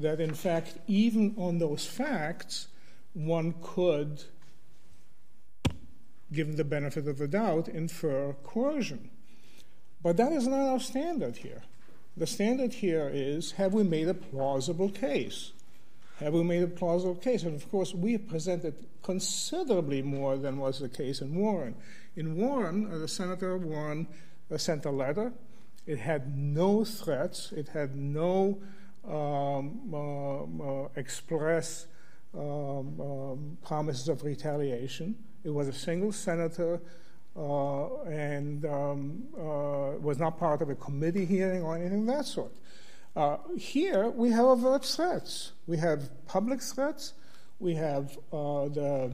that 0.00 0.20
in 0.20 0.34
fact, 0.34 0.78
even 0.86 1.34
on 1.36 1.58
those 1.58 1.86
facts, 1.86 2.68
one 3.12 3.54
could, 3.62 4.24
given 6.32 6.56
the 6.56 6.64
benefit 6.64 7.06
of 7.06 7.18
the 7.18 7.28
doubt, 7.28 7.68
infer 7.68 8.34
coercion. 8.44 9.10
But 10.02 10.16
that 10.16 10.32
is 10.32 10.46
not 10.46 10.60
our 10.60 10.80
standard 10.80 11.36
here. 11.36 11.62
The 12.16 12.26
standard 12.26 12.72
here 12.72 13.10
is 13.12 13.52
have 13.52 13.74
we 13.74 13.82
made 13.82 14.08
a 14.08 14.14
plausible 14.14 14.90
case? 14.90 15.52
Have 16.18 16.34
we 16.34 16.42
made 16.42 16.62
a 16.62 16.68
plausible 16.68 17.14
case? 17.14 17.42
And 17.44 17.54
of 17.54 17.70
course, 17.70 17.94
we 17.94 18.18
presented 18.18 18.74
considerably 19.02 20.02
more 20.02 20.36
than 20.36 20.58
was 20.58 20.78
the 20.78 20.88
case 20.88 21.20
in 21.20 21.34
Warren. 21.34 21.74
In 22.16 22.36
Warren, 22.36 22.90
uh, 22.92 22.98
the 22.98 23.08
Senator 23.08 23.56
Warren 23.56 24.06
uh, 24.52 24.58
sent 24.58 24.84
a 24.84 24.90
letter. 24.90 25.32
It 25.86 25.98
had 25.98 26.36
no 26.36 26.84
threats, 26.84 27.52
it 27.52 27.68
had 27.68 27.96
no 27.96 28.60
um, 29.08 29.80
uh, 29.92 30.42
uh, 30.84 30.88
express 30.96 31.86
um, 32.36 33.00
um, 33.00 33.58
promises 33.64 34.08
of 34.08 34.22
retaliation. 34.22 35.16
It 35.42 35.50
was 35.50 35.68
a 35.68 35.72
single 35.72 36.12
senator 36.12 36.80
uh, 37.36 38.02
and 38.02 38.64
um, 38.66 39.24
was 40.02 40.18
not 40.18 40.38
part 40.38 40.62
of 40.62 40.70
a 40.70 40.74
committee 40.74 41.24
hearing 41.24 41.62
or 41.62 41.76
anything 41.76 42.00
of 42.00 42.06
that 42.06 42.26
sort. 42.26 42.52
Uh, 43.16 43.38
here 43.56 44.08
we 44.10 44.30
have 44.30 44.44
overt 44.44 44.84
threats. 44.84 45.52
We 45.66 45.76
have 45.78 46.10
public 46.26 46.62
threats. 46.62 47.14
We 47.58 47.74
have 47.74 48.16
uh, 48.32 48.68
the 48.68 49.12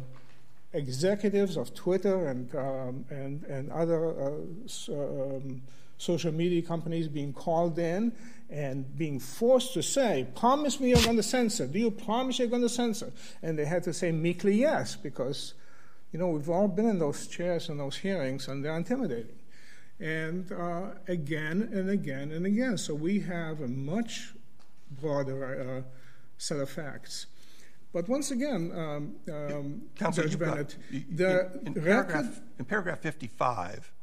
executives 0.72 1.56
of 1.56 1.74
Twitter 1.74 2.28
and 2.28 2.54
um, 2.54 3.04
and 3.08 3.42
and 3.44 3.72
other 3.72 4.10
uh, 4.10 4.92
um, 4.92 5.62
social 5.98 6.32
media 6.32 6.62
companies 6.62 7.08
being 7.08 7.32
called 7.32 7.78
in 7.78 8.12
and 8.48 8.96
being 8.96 9.18
forced 9.18 9.74
to 9.74 9.82
say, 9.82 10.26
"Promise 10.34 10.80
me 10.80 10.90
you're 10.90 11.02
going 11.02 11.16
to 11.16 11.22
censor. 11.22 11.66
Do 11.66 11.78
you 11.78 11.90
promise 11.90 12.38
you're 12.38 12.48
going 12.48 12.62
to 12.62 12.68
censor?" 12.68 13.12
And 13.42 13.58
they 13.58 13.64
had 13.64 13.82
to 13.84 13.92
say 13.92 14.12
meekly 14.12 14.56
yes 14.56 14.96
because, 14.96 15.54
you 16.12 16.18
know, 16.18 16.28
we've 16.28 16.50
all 16.50 16.68
been 16.68 16.86
in 16.86 16.98
those 16.98 17.26
chairs 17.26 17.68
and 17.68 17.80
those 17.80 17.96
hearings, 17.96 18.48
and 18.48 18.64
they're 18.64 18.76
intimidating 18.76 19.36
and 19.98 20.52
uh, 20.52 20.90
again 21.08 21.68
and 21.72 21.90
again 21.90 22.32
and 22.32 22.46
again. 22.46 22.78
So 22.78 22.94
we 22.94 23.20
have 23.20 23.60
a 23.60 23.68
much 23.68 24.34
broader 24.90 25.84
uh, 25.84 25.90
set 26.38 26.58
of 26.58 26.70
facts. 26.70 27.26
But 27.92 28.08
once 28.08 28.30
again, 28.30 28.72
um, 28.74 29.16
um, 29.32 29.82
Judge 30.12 30.38
Bennett, 30.38 30.76
got, 30.92 31.16
the 31.16 31.60
in, 31.64 31.68
in, 31.68 31.72
record 31.82 32.12
paragraph, 32.12 32.40
in 32.58 32.64
paragraph 32.66 32.98
55, 32.98 33.76
um, 33.76 33.95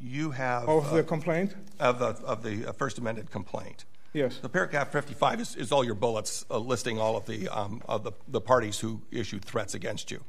you 0.00 0.30
have 0.30 0.68
of 0.68 0.92
uh, 0.92 0.96
the 0.96 1.02
complaint 1.02 1.54
of 1.78 1.98
the 1.98 2.06
of 2.24 2.42
the 2.42 2.68
uh, 2.68 2.72
First 2.72 2.98
Amended 2.98 3.30
complaint. 3.30 3.84
Yes. 4.12 4.36
The 4.36 4.48
paragraph 4.50 4.92
55 4.92 5.40
is, 5.40 5.72
all 5.72 5.82
your 5.82 5.94
bullets 5.94 6.44
uh, 6.50 6.58
listing 6.58 6.98
all 6.98 7.16
of 7.16 7.24
the 7.24 7.48
um, 7.48 7.80
of 7.86 8.04
the, 8.04 8.12
the 8.28 8.42
parties 8.42 8.78
who 8.78 9.00
issued 9.10 9.42
threats 9.42 9.74
against 9.74 10.10
you. 10.10 10.22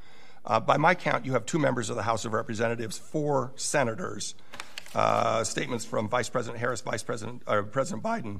Uh, 0.46 0.60
by 0.60 0.77
my 0.77 0.96
count, 0.96 1.25
you 1.25 1.34
have 1.34 1.46
two 1.46 1.60
members 1.60 1.89
of 1.89 1.96
the 1.96 2.03
House 2.03 2.25
of 2.25 2.34
Representatives, 2.34 2.98
four 2.98 3.51
senators, 3.55 4.36
uh, 4.96 5.43
statements 5.43 5.86
from 5.86 6.08
Vice 6.08 6.29
President 6.29 6.60
Harris, 6.60 6.82
Vice 6.82 7.03
President 7.03 7.41
uh, 7.46 7.62
President 7.63 8.03
Biden, 8.03 8.39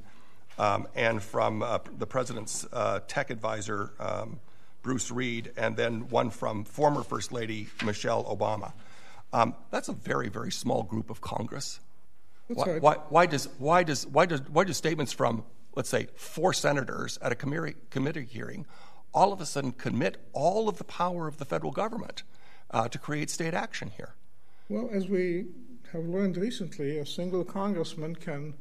um, 0.58 0.88
and 0.96 1.22
from 1.22 1.62
uh, 1.62 1.80
the 1.98 2.08
president's 2.08 2.65
uh, 2.72 3.00
tech 3.08 3.30
advisor 3.30 3.92
um, 4.00 4.39
Bruce 4.82 5.12
Reed, 5.12 5.51
and 5.58 5.75
then 5.75 6.10
one 6.10 6.30
from 6.30 6.63
former 6.63 7.03
First 7.03 7.32
Lady 7.32 7.68
Michelle 7.84 8.24
Obama. 8.25 8.74
Um, 9.34 9.56
that's 9.72 9.90
a 9.90 9.94
very 9.94 10.30
very 10.30 10.52
small 10.52 10.84
group 10.84 11.10
of 11.10 11.20
Congress. 11.20 11.80
Why, 12.48 12.80
why, 12.80 12.96
why, 13.10 13.25
does 13.25 13.50
why 13.58 13.84
does 13.84 14.06
why 14.08 14.25
does 14.25 14.42
why 14.50 14.63
do 14.63 14.74
statements 14.74 15.12
from 15.12 15.44
let's 15.75 15.90
say 15.90 16.08
four 16.16 16.54
senators 16.54 17.18
at 17.22 17.32
a 17.32 17.36
committee 17.36 17.75
committee 17.90 18.28
hearing 18.30 18.66
all 19.13 19.34
of 19.34 19.42
a 19.42 19.46
sudden 19.46 19.72
commit 19.72 20.18
all 20.34 20.70
of 20.70 20.78
the 20.78 20.84
power 20.84 21.28
of 21.28 21.38
the 21.38 21.46
federal 21.46 21.72
government 21.72 22.24
uh, 22.72 22.88
to 22.88 22.98
create 22.98 23.30
state 23.30 23.54
action 23.54 23.92
here? 23.96 24.16
Well, 24.70 24.90
as 24.92 25.08
we 25.08 25.48
have 25.92 26.06
learned 26.06 26.38
recently, 26.38 26.98
a 26.98 27.06
single 27.06 27.44
congressman 27.44 28.16
can 28.16 28.56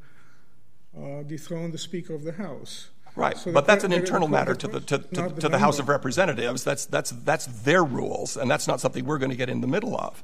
uh, 0.97 1.23
dethrone 1.23 1.71
the 1.71 1.79
Speaker 1.79 2.15
of 2.15 2.25
the 2.25 2.33
House. 2.33 2.91
Right, 3.15 3.37
but 3.53 3.67
that's 3.67 3.85
an 3.85 3.93
internal 3.93 4.27
matter 4.27 4.55
to 4.55 4.69
the 4.69 4.81
to, 4.81 4.99
to, 4.99 5.23
not 5.23 5.41
to 5.41 5.49
the 5.51 5.59
House 5.59 5.79
of. 5.79 5.89
Representatives. 5.91 6.65
That's 6.65 6.87
that's 6.87 7.11
that's 7.11 7.45
their 7.45 7.85
rules, 7.85 8.39
and 8.39 8.51
that's 8.51 8.67
not 8.67 8.81
something 8.81 9.05
we're 9.05 9.19
going 9.19 9.31
to 9.31 9.37
get 9.37 9.51
in 9.51 9.61
the 9.61 9.67
middle 9.67 9.95
of. 9.95 10.23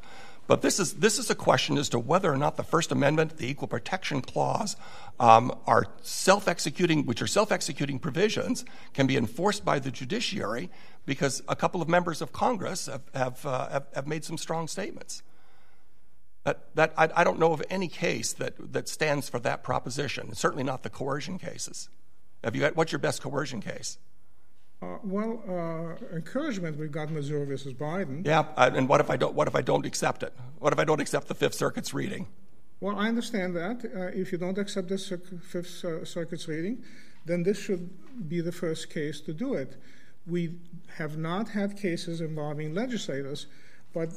But 0.48 0.62
this 0.62 0.80
is 0.80 0.94
this 0.94 1.18
is 1.18 1.28
a 1.28 1.34
question 1.34 1.76
as 1.76 1.90
to 1.90 1.98
whether 1.98 2.32
or 2.32 2.38
not 2.38 2.56
the 2.56 2.64
First 2.64 2.90
Amendment, 2.90 3.36
the 3.36 3.48
Equal 3.48 3.68
Protection 3.68 4.22
Clause, 4.22 4.76
um, 5.20 5.54
are 5.66 5.84
self-executing, 6.00 7.04
which 7.04 7.20
are 7.20 7.26
self-executing 7.26 7.98
provisions, 7.98 8.64
can 8.94 9.06
be 9.06 9.18
enforced 9.18 9.62
by 9.62 9.78
the 9.78 9.90
judiciary 9.90 10.70
because 11.04 11.42
a 11.48 11.54
couple 11.54 11.82
of 11.82 11.88
members 11.88 12.22
of 12.22 12.32
Congress 12.32 12.88
have 13.14 13.44
uh, 13.44 13.80
made 14.06 14.24
some 14.24 14.38
strong 14.38 14.66
statements. 14.66 15.22
That, 16.74 16.94
I 16.96 17.24
don't 17.24 17.38
know 17.38 17.52
of 17.52 17.62
any 17.68 17.88
case 17.88 18.32
that, 18.32 18.54
that 18.72 18.88
stands 18.88 19.28
for 19.28 19.38
that 19.40 19.62
proposition. 19.62 20.34
Certainly 20.34 20.64
not 20.64 20.82
the 20.82 20.88
coercion 20.88 21.38
cases. 21.38 21.90
Have 22.42 22.54
you 22.54 22.62
got, 22.62 22.74
what's 22.74 22.90
your 22.90 23.00
best 23.00 23.20
coercion 23.20 23.60
case? 23.60 23.98
Uh, 24.80 24.96
well, 25.02 25.42
uh, 25.48 26.14
encouragement, 26.14 26.78
we've 26.78 26.92
got 26.92 27.10
Missouri 27.10 27.44
versus 27.46 27.74
Biden. 27.74 28.24
Yeah, 28.24 28.44
I, 28.56 28.68
and 28.68 28.88
what 28.88 29.00
if 29.00 29.10
I 29.10 29.16
don't? 29.16 29.34
What 29.34 29.48
if 29.48 29.56
I 29.56 29.60
don't 29.60 29.84
accept 29.84 30.22
it? 30.22 30.32
What 30.58 30.72
if 30.72 30.78
I 30.78 30.84
don't 30.84 31.00
accept 31.00 31.26
the 31.26 31.34
Fifth 31.34 31.54
Circuit's 31.54 31.92
reading? 31.92 32.28
Well, 32.80 32.96
I 32.96 33.08
understand 33.08 33.56
that. 33.56 33.84
Uh, 33.84 34.02
if 34.16 34.30
you 34.30 34.38
don't 34.38 34.56
accept 34.56 34.88
the 34.88 34.98
Circ- 34.98 35.42
Fifth 35.42 35.84
uh, 35.84 36.04
Circuit's 36.04 36.46
reading, 36.46 36.84
then 37.26 37.42
this 37.42 37.58
should 37.58 37.90
be 38.28 38.40
the 38.40 38.52
first 38.52 38.88
case 38.88 39.20
to 39.22 39.32
do 39.32 39.54
it. 39.54 39.76
We 40.28 40.54
have 40.96 41.16
not 41.16 41.48
had 41.48 41.76
cases 41.76 42.20
involving 42.20 42.72
legislators, 42.72 43.46
but 43.92 44.10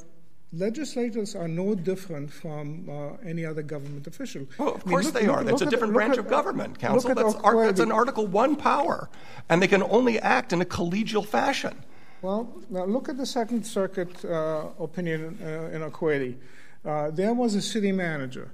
legislators 0.52 1.34
are 1.34 1.48
no 1.48 1.74
different 1.74 2.30
from 2.30 2.88
uh, 2.88 3.16
any 3.28 3.44
other 3.44 3.62
government 3.62 4.06
official. 4.06 4.46
Well, 4.58 4.74
of 4.74 4.82
I 4.82 4.84
mean, 4.84 4.90
course 4.90 5.04
look- 5.06 5.14
they 5.14 5.26
look- 5.26 5.36
are. 5.36 5.44
That's 5.44 5.60
look 5.60 5.68
a 5.68 5.70
different 5.70 5.92
branch 5.94 6.12
at- 6.14 6.18
of 6.20 6.28
government, 6.28 6.78
counsel. 6.78 7.14
That's, 7.14 7.34
ar- 7.36 7.66
that's 7.66 7.80
an 7.80 7.92
Article 7.92 8.26
One 8.26 8.56
power, 8.56 9.08
and 9.48 9.62
they 9.62 9.68
can 9.68 9.82
only 9.82 10.18
act 10.20 10.52
in 10.52 10.60
a 10.60 10.64
collegial 10.64 11.24
fashion. 11.26 11.82
Well, 12.20 12.52
now 12.70 12.84
look 12.84 13.08
at 13.08 13.16
the 13.16 13.26
Second 13.26 13.64
Circuit 13.64 14.24
uh, 14.24 14.66
opinion 14.78 15.38
uh, 15.42 15.74
in 15.74 15.82
Okwedi. 15.82 16.36
Uh, 16.84 17.10
there 17.10 17.34
was 17.34 17.54
a 17.56 17.62
city 17.62 17.90
manager. 17.92 18.50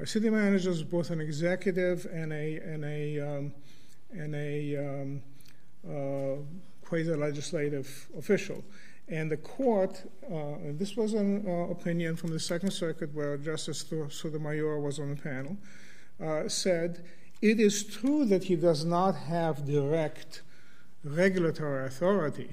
A 0.00 0.06
city 0.06 0.30
manager 0.30 0.70
is 0.70 0.84
both 0.84 1.10
an 1.10 1.20
executive 1.20 2.06
and 2.12 2.32
a 2.32 2.56
and 2.58 2.84
a 2.84 3.20
um, 3.20 3.52
and 4.12 4.34
a 4.34 4.76
um, 4.76 5.22
uh, 5.88 6.36
quasi-legislative 6.86 8.08
official. 8.16 8.62
And 9.08 9.30
the 9.30 9.38
court, 9.38 10.02
uh, 10.30 10.34
and 10.34 10.78
this 10.78 10.96
was 10.96 11.14
an 11.14 11.44
uh, 11.46 11.70
opinion 11.70 12.14
from 12.16 12.30
the 12.30 12.40
Second 12.40 12.72
Circuit 12.72 13.14
where 13.14 13.38
Justice 13.38 13.84
Sotomayor 14.10 14.80
was 14.80 14.98
on 14.98 15.10
the 15.10 15.16
panel, 15.16 15.56
uh, 16.22 16.48
said 16.48 17.04
it 17.40 17.58
is 17.58 17.84
true 17.84 18.24
that 18.26 18.44
he 18.44 18.56
does 18.56 18.84
not 18.84 19.14
have 19.14 19.64
direct 19.64 20.42
regulatory 21.04 21.86
authority, 21.86 22.50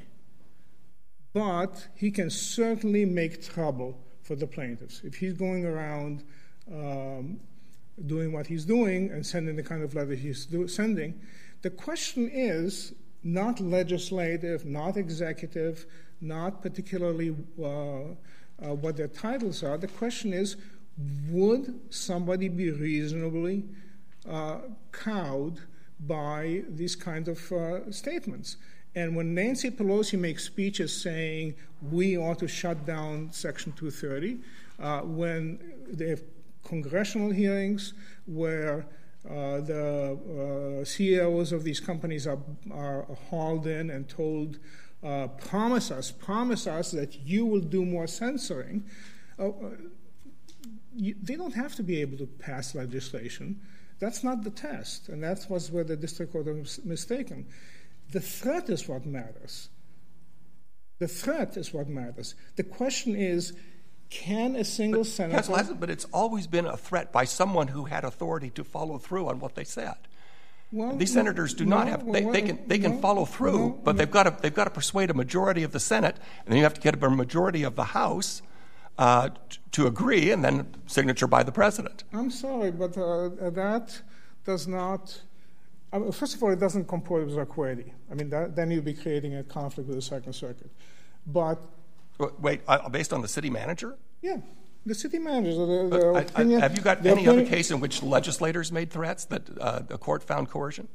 but 1.33 1.87
he 1.95 2.11
can 2.11 2.29
certainly 2.29 3.03
make 3.03 3.43
trouble 3.43 3.99
for 4.21 4.35
the 4.35 4.47
plaintiffs. 4.47 5.01
If 5.03 5.15
he's 5.15 5.33
going 5.33 5.65
around 5.65 6.23
um, 6.71 7.39
doing 8.05 8.31
what 8.31 8.47
he's 8.47 8.65
doing 8.65 9.09
and 9.11 9.25
sending 9.25 9.55
the 9.55 9.63
kind 9.63 9.83
of 9.83 9.93
letter 9.93 10.13
he's 10.13 10.47
sending, 10.67 11.19
the 11.63 11.69
question 11.69 12.29
is 12.31 12.93
not 13.23 13.59
legislative, 13.59 14.65
not 14.65 14.97
executive, 14.97 15.87
not 16.21 16.61
particularly 16.61 17.35
uh, 17.61 17.65
uh, 17.65 18.73
what 18.73 18.97
their 18.97 19.07
titles 19.07 19.63
are. 19.63 19.77
The 19.77 19.87
question 19.87 20.33
is 20.33 20.55
would 21.29 21.77
somebody 21.89 22.47
be 22.47 22.71
reasonably 22.71 23.63
uh, 24.29 24.59
cowed 24.93 25.59
by 25.99 26.63
these 26.69 26.95
kind 26.95 27.27
of 27.27 27.39
statements? 27.93 28.57
And 28.95 29.13
when 29.13 29.33
Nancy 29.33 29.69
Pelosi 29.69 30.17
makes 30.17 30.45
speeches 30.45 30.95
saying 31.01 31.55
we 31.91 32.17
ought 32.17 32.39
to 32.39 32.47
shut 32.47 32.85
down 32.85 33.29
Section 33.33 33.73
230, 33.73 34.37
uh, 34.79 35.01
when 35.01 35.59
they 35.89 36.07
have 36.07 36.21
congressional 36.63 37.29
hearings 37.29 37.93
where 38.25 38.85
the 39.25 40.81
CEOs 40.85 41.51
of 41.51 41.65
these 41.65 41.81
companies 41.81 42.25
are 42.25 43.05
hauled 43.29 43.67
in 43.67 43.89
and 43.89 44.07
told, 44.07 44.59
uh, 45.05 45.27
promise 45.27 45.91
us, 45.91 46.11
promise 46.11 46.65
us 46.65 46.91
that 46.91 47.15
you 47.25 47.45
will 47.45 47.61
do 47.61 47.85
more 47.85 48.07
censoring. 48.07 48.83
Uh, 49.37 49.51
you, 50.95 51.15
they 51.21 51.35
don't 51.35 51.53
have 51.53 51.75
to 51.75 51.83
be 51.83 52.01
able 52.01 52.17
to 52.17 52.25
pass 52.25 52.73
legislation. 52.73 53.61
That's 53.99 54.23
not 54.23 54.43
the 54.43 54.49
test, 54.49 55.09
and 55.09 55.23
that 55.23 55.45
was 55.49 55.71
where 55.71 55.83
the 55.83 55.95
district 55.95 56.31
court 56.31 56.47
was 56.47 56.83
mistaken. 56.83 57.45
The 58.11 58.19
threat 58.19 58.69
is 58.69 58.87
what 58.87 59.05
matters. 59.05 59.69
The 60.99 61.07
threat 61.07 61.55
is 61.57 61.73
what 61.73 61.87
matters. 61.87 62.35
The 62.55 62.63
question 62.63 63.15
is 63.15 63.53
can 64.09 64.55
a 64.55 64.63
single 64.63 65.03
senator. 65.03 65.41
Counsel 65.41 65.75
but 65.75 65.89
it's 65.89 66.05
always 66.13 66.47
been 66.47 66.65
a 66.65 66.77
threat 66.77 67.11
by 67.11 67.25
someone 67.25 67.67
who 67.67 67.85
had 67.85 68.03
authority 68.03 68.49
to 68.51 68.63
follow 68.63 68.97
through 68.97 69.27
on 69.27 69.39
what 69.39 69.55
they 69.55 69.63
said. 69.63 69.95
These 70.97 71.13
senators 71.13 71.53
do 71.53 71.65
no, 71.65 71.77
not 71.77 71.87
have. 71.87 72.11
They, 72.11 72.41
can 72.41 72.59
they 72.67 72.79
can 72.79 72.99
follow 73.01 73.25
through, 73.25 73.79
but 73.83 73.97
they've 73.97 74.11
got 74.11 74.23
to 74.23 74.35
they've 74.41 74.53
got 74.53 74.65
to 74.65 74.69
persuade 74.69 75.09
a 75.09 75.13
majority 75.13 75.63
of 75.63 75.71
the 75.71 75.79
Senate, 75.79 76.17
and 76.45 76.51
then 76.51 76.57
you 76.57 76.63
have 76.63 76.73
to 76.73 76.81
get 76.81 77.01
a 77.01 77.09
majority 77.09 77.63
of 77.63 77.75
the 77.75 77.85
House 77.85 78.41
uh, 78.97 79.29
to 79.71 79.87
agree, 79.87 80.31
and 80.31 80.43
then 80.43 80.67
signature 80.87 81.27
by 81.27 81.43
the 81.43 81.51
president. 81.51 82.03
I'm 82.13 82.31
sorry, 82.31 82.71
but 82.71 82.97
uh, 82.97 83.29
that 83.51 84.01
does 84.45 84.67
not. 84.67 85.21
Mean, 85.93 86.11
first 86.11 86.35
of 86.35 86.43
all, 86.43 86.51
it 86.51 86.59
doesn't 86.59 86.87
comport 86.87 87.25
with 87.25 87.35
Okwedi. 87.35 87.91
I 88.11 88.15
mean, 88.15 88.29
that, 88.29 88.55
then 88.55 88.69
you'd 88.69 88.83
be 88.83 88.93
creating 88.93 89.35
a 89.35 89.43
conflict 89.43 89.87
with 89.87 89.97
the 89.97 90.01
Second 90.01 90.33
Circuit. 90.33 90.69
But 91.25 91.61
Wait, 92.39 92.61
uh, 92.67 92.89
based 92.89 93.13
on 93.13 93.21
the 93.21 93.27
city 93.27 93.49
manager? 93.49 93.97
yeah, 94.21 94.37
the 94.85 94.95
city 94.95 95.19
managers. 95.19 95.57
The, 95.57 95.65
the 95.97 96.05
I- 96.07 96.17
I- 96.17 96.21
opinion, 96.21 96.61
have 96.61 96.75
you 96.77 96.83
got 96.83 97.05
any 97.05 97.27
other 97.27 97.45
case 97.45 97.71
in 97.71 97.79
which 97.79 98.03
legislators 98.03 98.71
made 98.71 98.91
threats 98.91 99.25
that 99.25 99.43
uh, 99.59 99.79
the 99.79 99.97
court 99.97 100.23
found 100.23 100.49
coercion? 100.49 100.87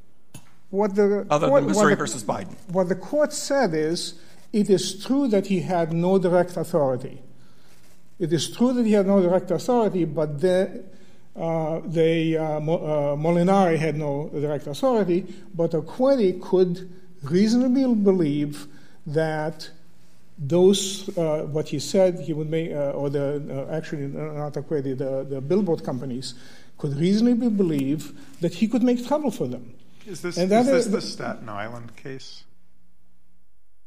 What 0.71 0.95
the 0.95 1.27
Other 1.31 1.49
court, 1.49 1.63
than 1.63 1.69
Missouri 1.69 1.95
the- 1.95 1.97
versus 1.97 2.23
Biden. 2.23 2.55
What 2.69 2.89
the 2.89 2.95
court 2.95 3.33
said 3.33 3.75
is, 3.75 4.15
it 4.53 4.71
is 4.71 5.05
true 5.05 5.27
that 5.29 5.47
he 5.49 5.61
had 5.61 5.93
no 5.93 6.19
direct 6.19 6.57
authority. 6.57 7.23
It 8.21 8.33
is 8.33 8.55
true 8.57 8.73
that 8.75 8.87
he 8.87 8.93
had 8.93 9.07
no 9.07 9.21
direct 9.21 9.51
authority, 9.51 10.05
but 10.05 10.41
the, 10.41 10.85
uh, 11.35 11.81
they, 11.85 12.37
uh, 12.37 12.43
uh, 12.45 12.61
Molinari 13.17 13.79
had 13.79 13.97
no 13.97 14.29
direct 14.33 14.67
authority, 14.67 15.27
but 15.55 15.73
Okwedi 15.73 16.41
could 16.41 16.89
reasonably 17.23 17.93
believe 17.95 18.67
that 19.07 19.71
those, 20.41 21.09
uh, 21.19 21.43
what 21.51 21.69
he 21.69 21.79
said 21.79 22.19
he 22.21 22.33
would 22.33 22.51
make, 22.51 22.73
uh, 22.73 22.93
or 22.93 23.11
the, 23.11 23.69
uh, 23.71 23.73
actually 23.73 24.07
not 24.07 24.55
Okwedi, 24.55 24.97
the, 24.97 25.27
the 25.29 25.41
billboard 25.41 25.85
companies, 25.85 26.35
could 26.79 26.97
reasonably 26.97 27.51
believe 27.51 28.19
that 28.41 28.55
he 28.55 28.67
could 28.67 28.83
make 28.83 29.07
trouble 29.07 29.31
for 29.31 29.47
them. 29.47 29.75
Is 30.07 30.23
this, 30.23 30.39
is 30.39 30.49
this 30.49 30.87
the 30.87 31.03
Staten 31.03 31.49
Island 31.49 31.95
case? 31.95 32.45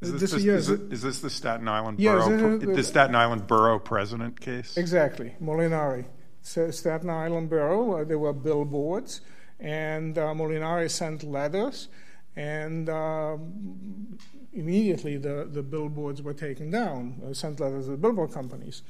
Is 0.01 0.11
this, 0.11 0.31
this, 0.31 0.43
the, 0.43 0.49
is, 0.49 0.69
is 0.69 1.01
this 1.01 1.21
the 1.21 1.29
Staten 1.29 1.67
Island 1.67 1.99
yes, 1.99 2.27
borough, 2.27 2.57
the 2.57 2.83
Staten 2.83 3.15
Island 3.15 3.47
borough 3.47 3.79
president 3.79 4.39
case? 4.39 4.77
Exactly, 4.77 5.33
Molinari. 5.41 6.05
Staten 6.43 7.09
Island 7.09 7.49
borough, 7.49 8.01
uh, 8.01 8.03
there 8.03 8.19
were 8.19 8.33
billboards, 8.33 9.21
and 9.59 10.17
uh, 10.17 10.33
Molinari 10.33 10.91
sent 10.91 11.23
letters, 11.23 11.87
and 12.35 12.89
um, 12.89 14.17
immediately 14.53 15.17
the, 15.17 15.47
the 15.51 15.63
billboards 15.63 16.21
were 16.21 16.33
taken 16.33 16.71
down, 16.71 17.21
uh, 17.27 17.33
sent 17.33 17.59
letters 17.59 17.85
to 17.85 17.91
the 17.91 17.97
billboard 17.97 18.31
companies. 18.31 18.83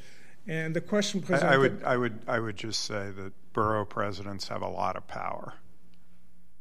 And 0.47 0.75
the 0.75 0.81
question 0.81 1.21
presented... 1.21 1.47
I, 1.47 1.53
I, 1.53 1.57
would, 1.57 1.83
I, 1.83 1.97
would, 1.97 2.19
I 2.27 2.39
would 2.39 2.57
just 2.57 2.81
say 2.81 3.11
that 3.11 3.31
borough 3.53 3.85
presidents 3.85 4.47
have 4.49 4.61
a 4.61 4.69
lot 4.69 4.95
of 4.95 5.07
power. 5.07 5.53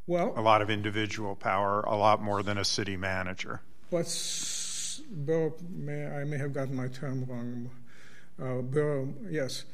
Well... 0.07 0.35
A 0.37 0.43
lot 0.43 0.63
of 0.63 0.71
individual 0.71 1.35
power, 1.35 1.81
a 1.83 1.97
lot 1.97 2.23
more 2.23 2.43
than 2.43 2.59
a 2.59 2.65
city 2.65 2.97
manager 2.97 3.61
what's 3.93 5.01
Bill, 5.25 5.55
may, 5.71 6.07
I 6.07 6.25
may 6.25 6.39
have 6.39 6.53
gotten 6.53 6.75
my 6.75 6.89
term 6.89 7.25
wrong. 7.29 7.71
Uh, 8.41 8.63
Bill, 8.63 9.13
yes. 9.29 9.65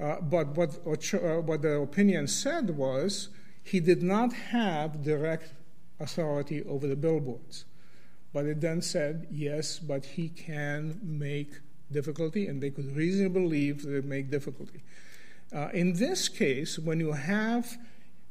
Uh, 0.00 0.20
but 0.20 0.48
what, 0.48 0.78
uh, 0.86 1.40
what 1.40 1.62
the 1.62 1.80
opinion 1.80 2.26
said 2.26 2.76
was 2.76 3.28
he 3.62 3.80
did 3.80 4.02
not 4.02 4.32
have 4.32 5.02
direct 5.02 5.52
authority 6.00 6.62
over 6.64 6.86
the 6.86 6.96
billboards. 6.96 7.64
But 8.32 8.46
it 8.46 8.60
then 8.60 8.82
said, 8.82 9.26
yes, 9.30 9.78
but 9.78 10.04
he 10.04 10.28
can 10.28 11.00
make 11.02 11.52
difficulty, 11.90 12.46
and 12.46 12.62
they 12.62 12.70
could 12.70 12.94
reasonably 12.94 13.40
believe 13.40 13.82
that 13.82 13.96
it 13.96 14.04
make 14.04 14.30
difficulty. 14.30 14.82
Uh, 15.54 15.68
in 15.72 15.94
this 15.94 16.28
case, 16.28 16.78
when 16.78 17.00
you 17.00 17.12
have 17.12 17.78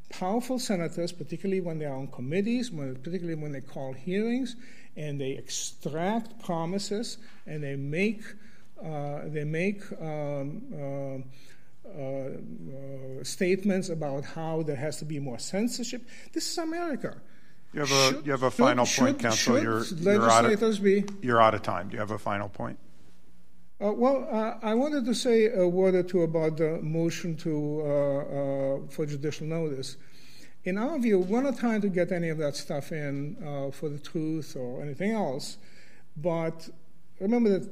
powerful 0.09 0.59
senators, 0.59 1.11
particularly 1.11 1.61
when 1.61 1.79
they're 1.79 1.93
on 1.93 2.07
committees, 2.07 2.71
when, 2.71 2.95
particularly 2.95 3.41
when 3.41 3.51
they 3.51 3.61
call 3.61 3.93
hearings, 3.93 4.55
and 4.95 5.21
they 5.21 5.31
extract 5.31 6.39
promises 6.43 7.19
and 7.45 7.63
they 7.63 7.75
make 7.75 8.21
uh, 8.83 9.21
they 9.25 9.43
make 9.43 9.81
um, 9.99 10.61
uh, 10.73 11.97
uh, 11.99 13.23
statements 13.23 13.89
about 13.89 14.23
how 14.23 14.61
there 14.61 14.75
has 14.75 14.97
to 14.97 15.05
be 15.05 15.19
more 15.19 15.39
censorship. 15.39 16.03
This 16.31 16.51
is 16.51 16.57
America. 16.59 17.17
You 17.73 17.81
have 17.81 17.91
a, 17.91 18.15
should, 18.15 18.25
you 18.25 18.31
have 18.31 18.43
a 18.43 18.51
final 18.51 18.85
should, 18.85 19.03
point, 19.03 19.19
Counsel. 19.19 19.61
You're, 19.61 19.83
you're, 19.83 20.29
out 20.29 20.45
of, 20.45 20.83
be, 20.83 21.03
you're 21.21 21.41
out 21.41 21.53
of 21.53 21.61
time. 21.61 21.89
Do 21.89 21.93
you 21.93 21.99
have 21.99 22.11
a 22.11 22.17
final 22.17 22.49
point? 22.49 22.79
Uh, 23.79 23.91
well, 23.91 24.27
uh, 24.31 24.65
I 24.65 24.73
wanted 24.73 25.05
to 25.05 25.13
say 25.13 25.51
a 25.53 25.67
word 25.67 25.93
or 25.93 26.01
two 26.01 26.23
about 26.23 26.57
the 26.57 26.79
motion 26.81 27.35
to, 27.37 27.81
uh, 27.81 28.91
for 28.91 29.05
judicial 29.05 29.45
notice 29.45 29.97
in 30.67 30.77
our 30.77 30.99
view, 30.99 31.19
we're 31.19 31.41
not 31.41 31.57
trying 31.57 31.79
to 31.79 31.87
get 31.87 32.11
any 32.11 32.27
of 32.27 32.37
that 32.39 32.53
stuff 32.53 32.91
in 32.91 33.37
uh, 33.41 33.71
for 33.71 33.87
the 33.87 33.97
truth 33.97 34.57
or 34.57 34.81
anything 34.81 35.11
else. 35.11 35.57
But 36.17 36.67
remember 37.21 37.57
that 37.57 37.69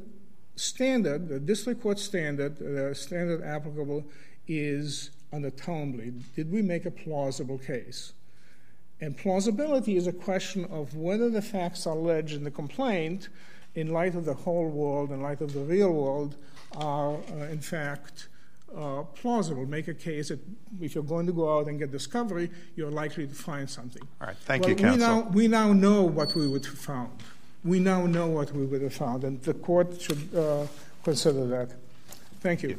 standard, 0.56 1.28
the 1.28 1.42
district 1.42 1.82
court 1.82 2.00
standard, 2.00 2.58
the 2.58 2.96
standard 2.96 3.44
applicable 3.44 4.06
is 4.48 5.12
under 5.34 5.52
Twombly. 5.52 6.24
Did 6.38 6.50
we 6.50 6.62
make 6.62 6.86
a 6.86 6.92
plausible 6.92 7.58
case? 7.58 8.14
And 9.02 9.18
plausibility 9.18 9.98
is 9.98 10.08
a 10.08 10.14
question 10.14 10.66
of 10.66 10.96
whether 10.96 11.30
the 11.30 11.42
facts 11.42 11.86
alleged 11.86 12.34
in 12.34 12.44
the 12.44 12.52
complaint, 12.52 13.30
in 13.76 13.92
light 13.92 14.16
of 14.16 14.26
the 14.26 14.34
whole 14.34 14.70
world, 14.70 15.12
in 15.12 15.22
light 15.22 15.42
of 15.42 15.54
the 15.54 15.60
real 15.60 15.92
world, 15.92 16.36
are 16.78 17.16
uh, 17.16 17.46
in 17.52 17.60
fact 17.60 18.30
uh, 18.76 19.04
plausible. 19.16 19.66
Make 19.66 19.88
a 19.88 19.94
case 19.94 20.30
that 20.30 20.40
if 20.82 20.96
you're 20.96 21.04
going 21.04 21.26
to 21.26 21.34
go 21.34 21.58
out 21.58 21.68
and 21.68 21.78
get 21.78 21.92
discovery, 21.92 22.50
you're 22.76 22.92
likely 22.92 23.28
to 23.28 23.36
find 23.36 23.70
something. 23.70 24.02
All 24.22 24.28
right. 24.28 24.38
Thank 24.46 24.64
well, 24.64 24.70
you, 24.72 24.76
counsel. 24.76 24.98
We 25.00 25.08
now, 25.08 25.30
we 25.32 25.48
now 25.48 25.74
know 25.74 26.04
what 26.04 26.36
we 26.36 26.48
would 26.48 26.66
have 26.66 26.78
found. 26.78 27.12
We 27.64 27.80
now 27.80 28.06
know 28.06 28.28
what 28.28 28.52
we 28.52 28.66
would 28.66 28.82
have 28.82 28.94
found, 28.94 29.24
and 29.24 29.42
the 29.42 29.54
court 29.54 30.00
should 30.00 30.36
uh, 30.36 30.68
consider 31.04 31.48
that. 31.48 31.72
Thank 32.40 32.64
you. 32.64 32.78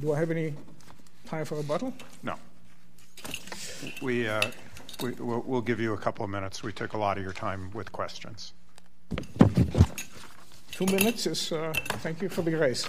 Do 0.00 0.12
I 0.12 0.20
have 0.20 0.30
any 0.30 0.54
time 1.26 1.44
for 1.44 1.56
rebuttal? 1.56 1.92
No. 2.22 2.36
We, 4.00 4.28
uh, 4.28 4.40
we, 5.02 5.10
we'll, 5.12 5.42
we'll 5.44 5.60
give 5.60 5.80
you 5.80 5.92
a 5.92 5.98
couple 5.98 6.24
of 6.24 6.30
minutes. 6.30 6.62
We 6.62 6.72
took 6.72 6.92
a 6.92 6.98
lot 6.98 7.18
of 7.18 7.24
your 7.24 7.32
time 7.32 7.70
with 7.72 7.90
questions. 7.92 8.52
Two 10.70 10.86
minutes 10.86 11.26
is, 11.26 11.52
uh, 11.52 11.72
thank 12.00 12.22
you 12.22 12.28
for 12.28 12.42
the 12.42 12.50
grace. 12.52 12.88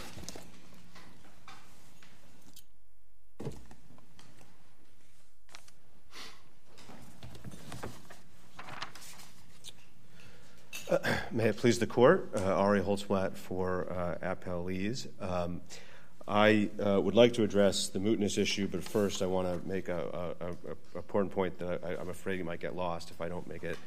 May 11.32 11.46
it 11.46 11.58
please 11.58 11.80
the 11.80 11.88
court, 11.88 12.30
uh, 12.36 12.54
Ari 12.54 12.82
Holtzblatt 12.82 13.36
for 13.36 13.92
uh, 13.92 14.36
appellees. 14.36 15.08
Um, 15.20 15.62
I 16.28 16.70
uh, 16.84 17.02
would 17.02 17.16
like 17.16 17.34
to 17.34 17.44
address 17.44 17.90
the 17.90 18.00
mootness 18.00 18.38
issue, 18.38 18.68
but 18.68 18.84
first 18.84 19.22
I 19.22 19.26
want 19.26 19.48
to 19.48 19.68
make 19.68 19.90
a, 19.90 20.36
a, 20.40 20.46
a, 20.70 20.98
important 20.98 21.34
point 21.34 21.60
that 21.60 21.84
I, 21.84 22.00
am 22.00 22.10
afraid 22.10 22.38
you 22.38 22.46
might 22.46 22.62
get 22.62 22.76
lost 22.76 23.12
if 23.12 23.20
I 23.20 23.28
don't 23.28 23.46
make 23.48 23.64
it 23.64 23.78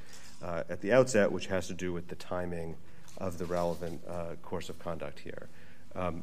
uh, 0.43 0.65
at 0.69 0.83
the 0.83 0.93
outset, 0.93 1.33
which 1.33 1.47
has 1.47 1.67
to 1.69 1.75
do 1.75 1.95
with 1.95 2.09
the 2.09 2.15
timing 2.17 2.77
of 3.19 3.39
the 3.39 3.47
relevant 3.47 4.03
uh, 4.07 4.35
course 4.43 4.69
of 4.69 4.79
conduct 4.79 5.19
here. 5.21 5.49
Um, 5.95 6.23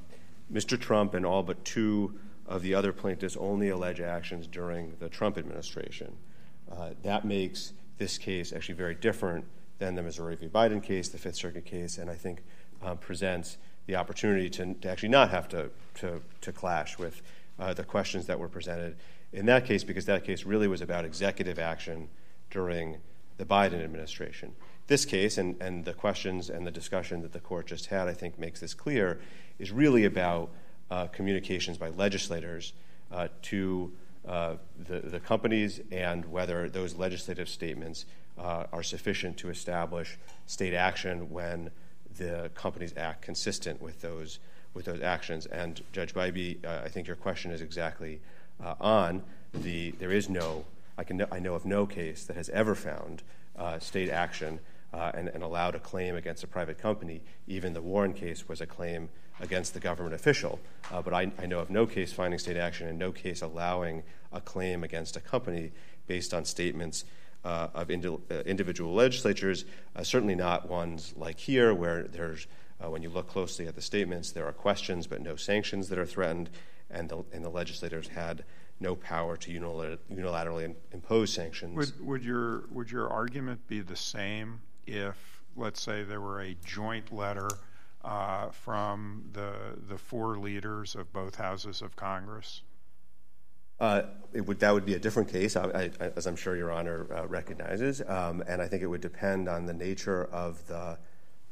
Mr. 0.51 0.79
Trump 0.79 1.15
and 1.15 1.25
all 1.25 1.41
but 1.41 1.65
two 1.65 2.19
of 2.45 2.61
the 2.61 2.75
other 2.75 2.93
plaintiffs 2.93 3.35
only 3.37 3.69
allege 3.69 3.99
actions 3.99 4.45
during 4.45 4.93
the 4.99 5.09
Trump 5.09 5.39
administration. 5.39 6.15
Uh, 6.71 6.89
that 7.01 7.25
makes 7.25 7.73
this 7.97 8.19
case 8.19 8.53
actually 8.53 8.75
very 8.75 8.93
different 8.93 9.45
than 9.79 9.95
the 9.95 10.03
Missouri 10.03 10.35
v. 10.35 10.47
Biden 10.47 10.83
case, 10.83 11.09
the 11.09 11.17
Fifth 11.17 11.37
Circuit 11.37 11.65
case, 11.65 11.97
and 11.97 12.09
I 12.09 12.15
think 12.15 12.43
uh, 12.83 12.95
presents 12.95 13.57
the 13.85 13.95
opportunity 13.95 14.49
to, 14.49 14.73
to, 14.75 14.89
actually 14.89 15.09
not 15.09 15.29
have 15.29 15.47
to, 15.49 15.69
to, 15.95 16.21
to 16.41 16.51
clash 16.51 16.97
with 16.97 17.21
uh, 17.59 17.73
the 17.73 17.83
questions 17.83 18.25
that 18.27 18.39
were 18.39 18.47
presented 18.47 18.95
in 19.33 19.47
that 19.47 19.65
case, 19.65 19.83
because 19.83 20.05
that 20.05 20.23
case 20.23 20.45
really 20.45 20.67
was 20.67 20.81
about 20.81 21.05
executive 21.05 21.57
action 21.57 22.07
during 22.51 22.97
the 23.37 23.45
Biden 23.45 23.83
administration. 23.83 24.53
This 24.87 25.05
case, 25.05 25.37
and, 25.37 25.59
and 25.59 25.85
the 25.85 25.93
questions 25.93 26.49
and 26.49 26.67
the 26.67 26.71
discussion 26.71 27.21
that 27.23 27.33
the 27.33 27.39
court 27.39 27.65
just 27.65 27.87
had, 27.87 28.07
I 28.07 28.13
think 28.13 28.37
makes 28.37 28.59
this 28.59 28.75
clear, 28.75 29.19
is 29.57 29.71
really 29.71 30.05
about 30.05 30.51
uh, 30.91 31.07
communications 31.07 31.77
by 31.77 31.89
legislators 31.89 32.73
uh, 33.11 33.29
to 33.43 33.91
uh, 34.27 34.55
the, 34.87 34.99
the 34.99 35.19
companies 35.19 35.81
and 35.91 36.25
whether 36.25 36.69
those 36.69 36.95
legislative 36.95 37.49
statements 37.49 38.05
uh, 38.37 38.65
are 38.71 38.83
sufficient 38.83 39.37
to 39.37 39.49
establish 39.49 40.17
state 40.45 40.73
action 40.73 41.29
when 41.29 41.71
the 42.17 42.51
companies 42.55 42.93
act 42.97 43.21
consistent 43.21 43.81
with 43.81 44.01
those 44.01 44.39
with 44.73 44.85
those 44.85 45.01
actions. 45.01 45.45
And 45.45 45.81
Judge 45.91 46.13
Bybee, 46.13 46.65
uh, 46.65 46.81
I 46.83 46.89
think 46.89 47.07
your 47.07 47.15
question 47.15 47.51
is 47.51 47.61
exactly 47.61 48.21
uh, 48.63 48.75
on. 48.79 49.23
The 49.53 49.91
there 49.91 50.11
is 50.11 50.29
no 50.29 50.65
I 50.97 51.03
can 51.03 51.25
I 51.31 51.39
know 51.39 51.55
of 51.55 51.65
no 51.65 51.85
case 51.85 52.25
that 52.25 52.35
has 52.35 52.49
ever 52.49 52.75
found 52.75 53.23
uh, 53.57 53.79
state 53.79 54.09
action 54.09 54.59
uh, 54.93 55.11
and, 55.15 55.27
and, 55.29 55.43
allowed 55.43 55.73
a 55.73 55.79
claim 55.79 56.15
against 56.15 56.43
a 56.43 56.47
private 56.47 56.77
company. 56.77 57.21
Even 57.47 57.73
the 57.73 57.81
Warren 57.81 58.13
case 58.13 58.47
was 58.47 58.61
a 58.61 58.65
claim 58.65 59.09
against 59.39 59.73
the 59.73 59.79
government 59.79 60.13
official. 60.13 60.59
Uh, 60.91 61.01
but 61.01 61.13
I, 61.13 61.31
I, 61.39 61.47
know 61.47 61.59
of 61.59 61.69
no 61.69 61.87
case 61.87 62.13
finding 62.13 62.37
state 62.37 62.57
action 62.57 62.87
and 62.87 62.99
no 62.99 63.11
case 63.11 63.41
allowing 63.41 64.03
a 64.31 64.39
claim 64.39 64.83
against 64.83 65.15
a 65.15 65.19
company 65.19 65.71
based 66.05 66.33
on 66.33 66.45
statements 66.45 67.05
uh, 67.43 67.67
of 67.73 67.89
indi- 67.91 68.07
uh, 68.31 68.35
individual 68.45 68.93
legislatures, 68.93 69.65
uh, 69.95 70.03
certainly 70.03 70.35
not 70.35 70.69
ones 70.69 71.13
like 71.17 71.39
here, 71.39 71.73
where 71.73 72.03
there's, 72.03 72.47
uh, 72.83 72.89
when 72.89 73.01
you 73.01 73.09
look 73.09 73.27
closely 73.27 73.67
at 73.67 73.75
the 73.75 73.81
statements, 73.81 74.31
there 74.31 74.45
are 74.45 74.53
questions 74.53 75.07
but 75.07 75.21
no 75.21 75.35
sanctions 75.35 75.89
that 75.89 75.97
are 75.97 76.05
threatened, 76.05 76.49
and 76.89 77.09
the, 77.09 77.23
and 77.33 77.43
the 77.43 77.49
legislators 77.49 78.07
had 78.07 78.43
no 78.79 78.95
power 78.95 79.37
to 79.37 79.51
unilaterally 79.51 80.75
impose 80.91 81.31
sanctions. 81.31 81.75
Would, 81.75 82.05
would, 82.05 82.23
your, 82.23 82.63
would 82.71 82.91
your 82.91 83.09
argument 83.09 83.67
be 83.67 83.81
the 83.81 83.95
same 83.95 84.61
if, 84.85 85.41
let's 85.55 85.81
say, 85.81 86.03
there 86.03 86.21
were 86.21 86.41
a 86.41 86.55
joint 86.65 87.13
letter 87.13 87.49
uh, 88.03 88.49
from 88.49 89.23
the, 89.31 89.53
the 89.87 89.97
four 89.97 90.37
leaders 90.37 90.95
of 90.95 91.11
both 91.13 91.35
houses 91.35 91.81
of 91.81 91.95
Congress? 91.95 92.61
Uh, 93.83 94.03
would, 94.45 94.61
that 94.61 94.73
would 94.73 94.85
be 94.85 94.93
a 94.93 94.99
different 94.99 95.27
case, 95.27 95.57
as 95.57 96.25
I'm 96.25 96.37
sure 96.37 96.55
Your 96.55 96.71
Honor 96.71 97.05
uh, 97.13 97.27
recognizes, 97.27 98.01
um, 98.07 98.41
and 98.47 98.61
I 98.61 98.67
think 98.69 98.81
it 98.81 98.87
would 98.87 99.01
depend 99.01 99.49
on 99.49 99.65
the 99.65 99.73
nature 99.73 100.23
of 100.31 100.65
the 100.67 100.97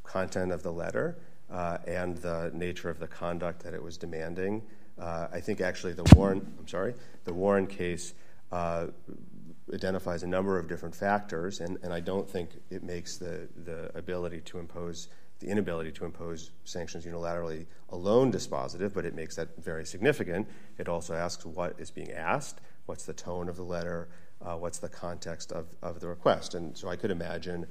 content 0.05 0.53
of 0.53 0.63
the 0.63 0.71
letter 0.71 1.17
uh, 1.51 1.79
and 1.85 2.15
the 2.15 2.49
nature 2.53 2.89
of 2.89 2.99
the 2.99 3.07
conduct 3.07 3.63
that 3.63 3.73
it 3.73 3.83
was 3.83 3.97
demanding. 3.97 4.61
I 4.97 5.41
think 5.41 5.59
actually 5.59 5.91
the 5.91 6.09
Warren, 6.15 6.53
I'm 6.57 6.69
sorry, 6.69 6.93
the 7.25 7.33
Warren 7.33 7.67
case 7.67 8.13
identifies 9.73 10.23
a 10.23 10.27
number 10.27 10.57
of 10.57 10.69
different 10.69 10.95
factors, 10.95 11.59
and, 11.59 11.77
I 11.91 11.99
don't 11.99 12.29
think 12.29 12.51
it 12.69 12.81
makes 12.81 13.17
the 13.17 13.91
ability 13.93 14.39
to 14.45 14.57
impose 14.57 15.09
the 15.41 15.47
inability 15.47 15.91
to 15.91 16.05
impose 16.05 16.51
sanctions 16.63 17.05
unilaterally 17.05 17.65
alone 17.89 18.31
dispositive, 18.31 18.93
but 18.93 19.05
it 19.05 19.13
makes 19.13 19.35
that 19.35 19.49
very 19.57 19.85
significant. 19.85 20.47
It 20.77 20.87
also 20.87 21.13
asks 21.13 21.45
what 21.45 21.75
is 21.77 21.91
being 21.91 22.11
asked, 22.11 22.61
what's 22.85 23.05
the 23.05 23.13
tone 23.13 23.49
of 23.49 23.57
the 23.57 23.63
letter, 23.63 24.07
uh, 24.41 24.55
what's 24.55 24.79
the 24.79 24.89
context 24.89 25.51
of, 25.51 25.67
of 25.81 25.99
the 25.99 26.07
request. 26.07 26.55
And 26.55 26.77
so 26.77 26.87
I 26.87 26.95
could 26.95 27.11
imagine 27.11 27.67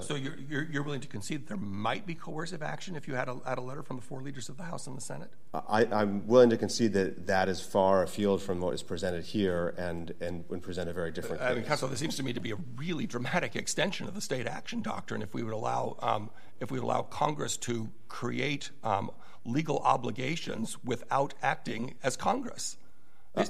so 0.00 0.14
you're, 0.14 0.36
you're, 0.48 0.62
you're, 0.70 0.82
willing 0.82 1.00
to 1.00 1.08
concede 1.08 1.42
that 1.42 1.48
there 1.48 1.56
might 1.56 2.06
be 2.06 2.14
coercive 2.14 2.62
action 2.62 2.96
if 2.96 3.06
you 3.06 3.14
had 3.14 3.28
a, 3.28 3.36
had 3.46 3.58
a 3.58 3.60
letter 3.60 3.82
from 3.82 3.96
the 3.96 4.02
four 4.02 4.22
leaders 4.22 4.48
of 4.48 4.56
the 4.56 4.62
House 4.62 4.86
and 4.86 4.96
the 4.96 5.00
Senate? 5.00 5.30
I, 5.52 5.84
am 5.84 6.26
willing 6.26 6.50
to 6.50 6.56
concede 6.56 6.94
that 6.94 7.26
that 7.26 7.48
is 7.48 7.60
far 7.60 8.02
afield 8.02 8.42
from 8.42 8.60
what 8.60 8.74
is 8.74 8.82
presented 8.82 9.24
here 9.24 9.74
and, 9.76 10.14
and 10.20 10.44
would 10.48 10.62
present 10.62 10.88
a 10.88 10.92
very 10.92 11.10
different 11.10 11.42
I 11.42 11.54
mean, 11.54 11.64
Counsel, 11.64 11.88
this 11.88 12.00
seems 12.00 12.16
to 12.16 12.22
me 12.22 12.32
to 12.32 12.40
be 12.40 12.52
a 12.52 12.58
really 12.76 13.06
dramatic 13.06 13.56
extension 13.56 14.08
of 14.08 14.14
the 14.14 14.20
state 14.20 14.46
action 14.46 14.80
doctrine 14.80 15.22
if 15.22 15.34
we 15.34 15.42
would 15.42 15.54
allow, 15.54 15.96
um, 16.00 16.30
if 16.60 16.70
we 16.70 16.78
would 16.78 16.84
allow 16.84 17.02
Congress 17.02 17.56
to 17.58 17.90
create 18.08 18.70
um, 18.82 19.10
legal 19.44 19.78
obligations 19.80 20.82
without 20.82 21.34
acting 21.42 21.94
as 22.02 22.16
Congress. 22.16 22.76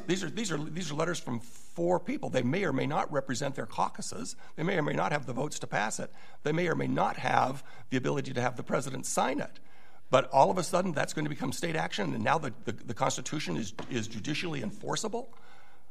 These, 0.06 0.24
are, 0.24 0.30
these, 0.30 0.52
are, 0.52 0.58
these 0.58 0.90
are 0.90 0.94
letters 0.94 1.18
from 1.18 1.40
four 1.40 2.00
people. 2.00 2.30
They 2.30 2.42
may 2.42 2.64
or 2.64 2.72
may 2.72 2.86
not 2.86 3.12
represent 3.12 3.54
their 3.54 3.66
caucuses. 3.66 4.36
They 4.56 4.62
may 4.62 4.76
or 4.76 4.82
may 4.82 4.92
not 4.92 5.12
have 5.12 5.26
the 5.26 5.32
votes 5.32 5.58
to 5.60 5.66
pass 5.66 5.98
it. 5.98 6.12
They 6.42 6.52
may 6.52 6.68
or 6.68 6.74
may 6.74 6.86
not 6.86 7.16
have 7.16 7.62
the 7.90 7.96
ability 7.96 8.32
to 8.34 8.40
have 8.40 8.56
the 8.56 8.62
president 8.62 9.06
sign 9.06 9.40
it. 9.40 9.60
But 10.10 10.30
all 10.30 10.50
of 10.50 10.58
a 10.58 10.62
sudden, 10.62 10.92
that's 10.92 11.12
going 11.12 11.26
to 11.26 11.30
become 11.30 11.52
state 11.52 11.76
action, 11.76 12.14
and 12.14 12.24
now 12.24 12.38
the, 12.38 12.52
the, 12.64 12.72
the 12.72 12.94
Constitution 12.94 13.56
is, 13.56 13.74
is 13.90 14.08
judicially 14.08 14.62
enforceable? 14.62 15.34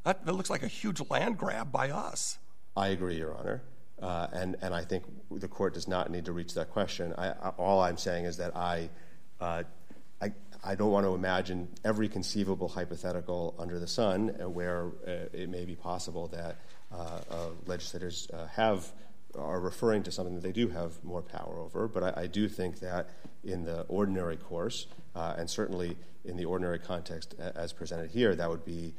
That, 0.04 0.26
that, 0.26 0.32
looks 0.32 0.50
like 0.50 0.62
a 0.62 0.68
huge 0.68 1.00
land 1.08 1.38
grab 1.38 1.70
by 1.70 1.90
us. 1.90 2.38
I 2.76 2.88
agree, 2.88 3.16
Your 3.16 3.36
Honor. 3.36 3.62
Uh, 4.00 4.26
and, 4.32 4.56
and 4.60 4.74
I 4.74 4.84
think 4.84 5.04
the 5.30 5.48
court 5.48 5.74
does 5.74 5.88
not 5.88 6.10
need 6.10 6.24
to 6.24 6.32
reach 6.32 6.54
that 6.54 6.70
question. 6.70 7.14
I, 7.16 7.30
all 7.58 7.80
I'm 7.80 7.96
saying 7.96 8.24
is 8.24 8.36
that 8.38 8.56
I 8.56 8.90
uh, 9.40 9.64
I, 10.64 10.74
don't 10.74 10.90
want 10.90 11.06
to 11.06 11.14
imagine 11.14 11.68
every 11.84 12.08
conceivable 12.08 12.68
hypothetical 12.68 13.54
under 13.58 13.78
the 13.78 13.86
sun 13.86 14.36
uh, 14.40 14.48
where 14.48 14.86
uh, 15.06 15.10
it 15.32 15.48
may 15.48 15.64
be 15.64 15.74
possible 15.74 16.28
that 16.28 16.56
uh, 16.92 17.20
uh, 17.30 17.46
legislators 17.66 18.28
uh, 18.32 18.46
have 18.46 18.90
are 19.34 19.60
referring 19.60 20.02
to 20.02 20.10
something 20.10 20.34
that 20.34 20.42
they 20.42 20.52
do 20.52 20.68
have 20.68 21.04
more 21.04 21.20
power 21.20 21.58
over. 21.58 21.86
But 21.86 22.02
I, 22.02 22.22
I 22.22 22.26
do 22.26 22.48
think 22.48 22.80
that 22.80 23.10
in 23.44 23.62
the 23.64 23.82
ordinary 23.82 24.36
course, 24.36 24.86
uh, 25.14 25.34
and 25.36 25.48
certainly 25.48 25.96
in 26.24 26.36
the 26.36 26.46
ordinary 26.46 26.78
context 26.78 27.34
as 27.38 27.72
presented 27.72 28.10
here, 28.10 28.34
that 28.34 28.48
would 28.48 28.64
be, 28.64 28.94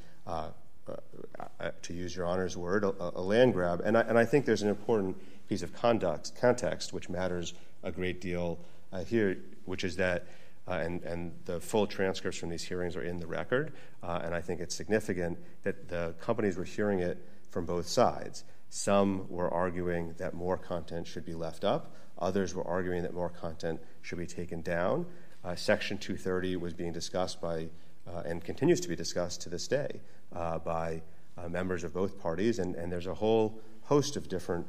to 1.82 1.94
use 1.94 2.16
Your 2.16 2.26
Honor's 2.26 2.56
word, 2.56 2.84
a, 2.84 2.94
a 3.00 3.22
land 3.22 3.54
grab. 3.54 3.82
And 3.84 3.98
I, 3.98 4.02
and 4.02 4.18
I 4.18 4.26
think 4.26 4.46
there's 4.46 4.62
an 4.62 4.70
important 4.70 5.18
piece 5.48 5.64
of 5.64 5.74
conduct, 5.74 6.34
context 6.40 6.94
which 6.94 7.10
matters 7.10 7.54
a 7.84 7.92
great 7.92 8.22
deal 8.22 8.60
here, 9.08 9.38
which 9.66 9.84
is 9.84 9.96
that 9.98 10.22
uh, 10.22 10.26
and, 10.74 11.04
and 11.04 11.32
the 11.46 11.60
full 11.60 11.88
transcripts 11.88 12.38
from 12.38 12.50
these 12.50 12.64
hearings 12.64 12.96
are 12.96 13.04
in 13.04 13.20
the 13.20 13.28
record. 13.28 13.74
Uh, 14.04 14.22
and 14.24 14.34
I 14.34 14.42
think 14.42 14.60
it's 14.60 14.76
significant 14.76 15.38
that 15.64 15.90
the 15.90 16.16
companies 16.20 16.58
were 16.58 16.64
hearing 16.64 17.00
it 17.00 17.26
from 17.50 17.66
both 17.66 17.88
sides. 17.88 18.44
Some 18.70 19.28
were 19.30 19.52
arguing 19.52 20.14
that 20.18 20.34
more 20.34 20.58
content 20.58 21.08
should 21.08 21.26
be 21.26 21.34
left 21.34 21.64
up, 21.64 21.96
others 22.20 22.54
were 22.54 22.68
arguing 22.68 23.02
that 23.04 23.14
more 23.14 23.30
content 23.30 23.82
should 24.02 24.20
be 24.20 24.28
taken 24.28 24.62
down. 24.62 25.06
Uh, 25.44 25.56
Section 25.56 25.98
230 25.98 26.58
was 26.58 26.74
being 26.74 26.92
discussed 26.92 27.42
by, 27.42 27.70
uh, 28.08 28.24
and 28.26 28.44
continues 28.44 28.80
to 28.82 28.90
be 28.90 28.96
discussed 28.96 29.42
to 29.42 29.50
this 29.50 29.68
day, 29.68 30.02
uh, 30.36 30.60
by 30.60 31.02
uh, 31.38 31.48
members 31.48 31.84
of 31.84 31.94
both 31.94 32.20
parties. 32.20 32.60
And, 32.60 32.76
and 32.76 32.92
there's 32.92 33.08
a 33.08 33.14
whole 33.14 33.60
host 33.84 34.16
of 34.16 34.28
different 34.28 34.68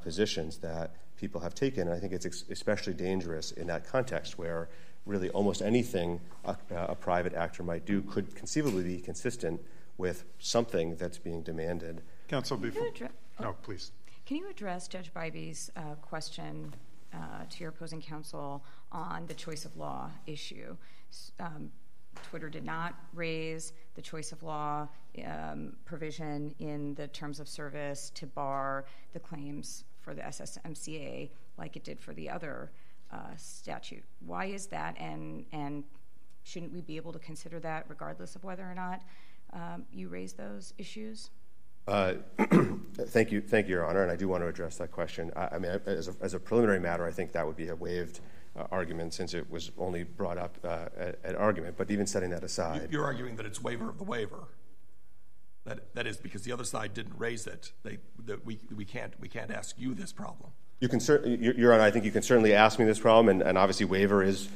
positions 0.00 0.58
that 0.58 0.92
people 1.16 1.40
have 1.40 1.54
taken. 1.54 1.88
And 1.88 1.96
I 1.96 2.00
think 2.00 2.12
it's 2.12 2.26
ex- 2.26 2.44
especially 2.50 2.94
dangerous 2.94 3.52
in 3.52 3.66
that 3.66 3.86
context 3.86 4.38
where 4.38 4.68
really 5.06 5.30
almost 5.30 5.62
anything 5.62 6.20
a, 6.44 6.56
a, 6.70 6.94
private 6.94 7.34
actor 7.34 7.62
might 7.62 7.84
do 7.84 8.02
could 8.02 8.34
conceivably 8.34 8.84
be 8.84 8.98
consistent 8.98 9.60
with 9.98 10.24
something 10.38 10.96
that's 10.96 11.18
being 11.18 11.42
demanded. 11.42 12.02
Counsel, 12.28 12.56
before. 12.56 12.86
Address, 12.86 13.10
oh, 13.40 13.44
no, 13.44 13.52
please. 13.62 13.92
Can 14.26 14.36
you 14.36 14.48
address 14.48 14.88
Judge 14.88 15.12
Bybee's 15.12 15.70
uh, 15.76 15.96
question 16.00 16.72
uh, 17.12 17.44
to 17.50 17.60
your 17.60 17.70
opposing 17.70 18.00
counsel 18.00 18.64
on 18.92 19.26
the 19.26 19.34
choice 19.34 19.64
of 19.64 19.76
law 19.76 20.10
issue? 20.26 20.76
Um, 21.40 21.70
Twitter 22.30 22.48
did 22.48 22.64
not 22.64 22.94
raise 23.14 23.72
the 23.94 24.02
choice 24.02 24.32
of 24.32 24.42
law 24.42 24.86
um, 25.26 25.72
provision 25.84 26.54
in 26.58 26.94
the 26.94 27.08
terms 27.08 27.40
of 27.40 27.48
service 27.48 28.10
to 28.14 28.26
bar 28.26 28.84
the 29.12 29.20
claims 29.20 29.84
for 30.00 30.14
the 30.14 30.22
SSMCA 30.22 31.30
like 31.58 31.76
it 31.76 31.84
did 31.84 32.00
for 32.00 32.12
the 32.12 32.28
other 32.28 32.70
uh, 33.12 33.36
statute. 33.36 34.04
Why 34.24 34.46
is 34.46 34.66
that, 34.68 34.96
and 34.98 35.44
and 35.52 35.84
shouldn't 36.44 36.72
we 36.72 36.80
be 36.80 36.96
able 36.96 37.12
to 37.12 37.18
consider 37.18 37.60
that 37.60 37.86
regardless 37.88 38.34
of 38.36 38.44
whether 38.44 38.64
or 38.64 38.74
not 38.74 39.02
um, 39.52 39.84
you 39.92 40.08
raise 40.08 40.32
those 40.32 40.72
issues? 40.78 41.30
Uh, 41.86 42.14
thank 42.96 43.32
you, 43.32 43.40
thank 43.40 43.66
you, 43.66 43.74
Your 43.74 43.86
Honor, 43.86 44.02
and 44.02 44.10
I 44.10 44.16
do 44.16 44.28
want 44.28 44.42
to 44.42 44.46
address 44.46 44.76
that 44.76 44.92
question. 44.92 45.32
I, 45.34 45.48
I 45.52 45.58
mean, 45.58 45.80
as 45.86 46.08
a, 46.08 46.14
as 46.20 46.34
a, 46.34 46.38
preliminary 46.38 46.78
matter, 46.78 47.04
I 47.04 47.10
think 47.10 47.32
that 47.32 47.44
would 47.44 47.56
be 47.56 47.68
a 47.68 47.74
waived 47.74 48.20
uh, 48.56 48.66
argument 48.70 49.14
since 49.14 49.34
it 49.34 49.50
was 49.50 49.72
only 49.76 50.04
brought 50.04 50.38
up 50.38 50.58
uh, 50.62 50.86
at, 50.96 51.18
at, 51.24 51.34
argument. 51.34 51.76
But 51.76 51.90
even 51.90 52.06
setting 52.06 52.30
that 52.30 52.44
aside, 52.44 52.88
you're 52.90 53.04
arguing 53.04 53.34
that 53.36 53.46
it's 53.46 53.60
waiver 53.60 53.88
of 53.88 53.98
the 53.98 54.04
waiver. 54.04 54.44
That 55.64 55.94
that 55.94 56.06
is 56.06 56.16
because 56.18 56.42
the 56.42 56.52
other 56.52 56.64
side 56.64 56.94
didn't 56.94 57.18
raise 57.18 57.46
it. 57.46 57.72
They 57.82 57.98
that 58.26 58.46
we 58.46 58.60
we 58.74 58.84
can't 58.84 59.14
we 59.20 59.28
can't 59.28 59.50
ask 59.50 59.76
you 59.78 59.94
this 59.94 60.12
problem. 60.12 60.50
You 60.82 60.88
can 60.88 60.98
Your 61.38 61.72
Honor, 61.72 61.84
I 61.84 61.92
think 61.92 62.04
you 62.04 62.10
can 62.10 62.22
certainly 62.22 62.54
ask 62.54 62.76
me 62.80 62.84
this 62.84 62.98
problem, 62.98 63.28
and, 63.28 63.40
and 63.40 63.56
obviously 63.56 63.86
waiver 63.86 64.20
is 64.20 64.48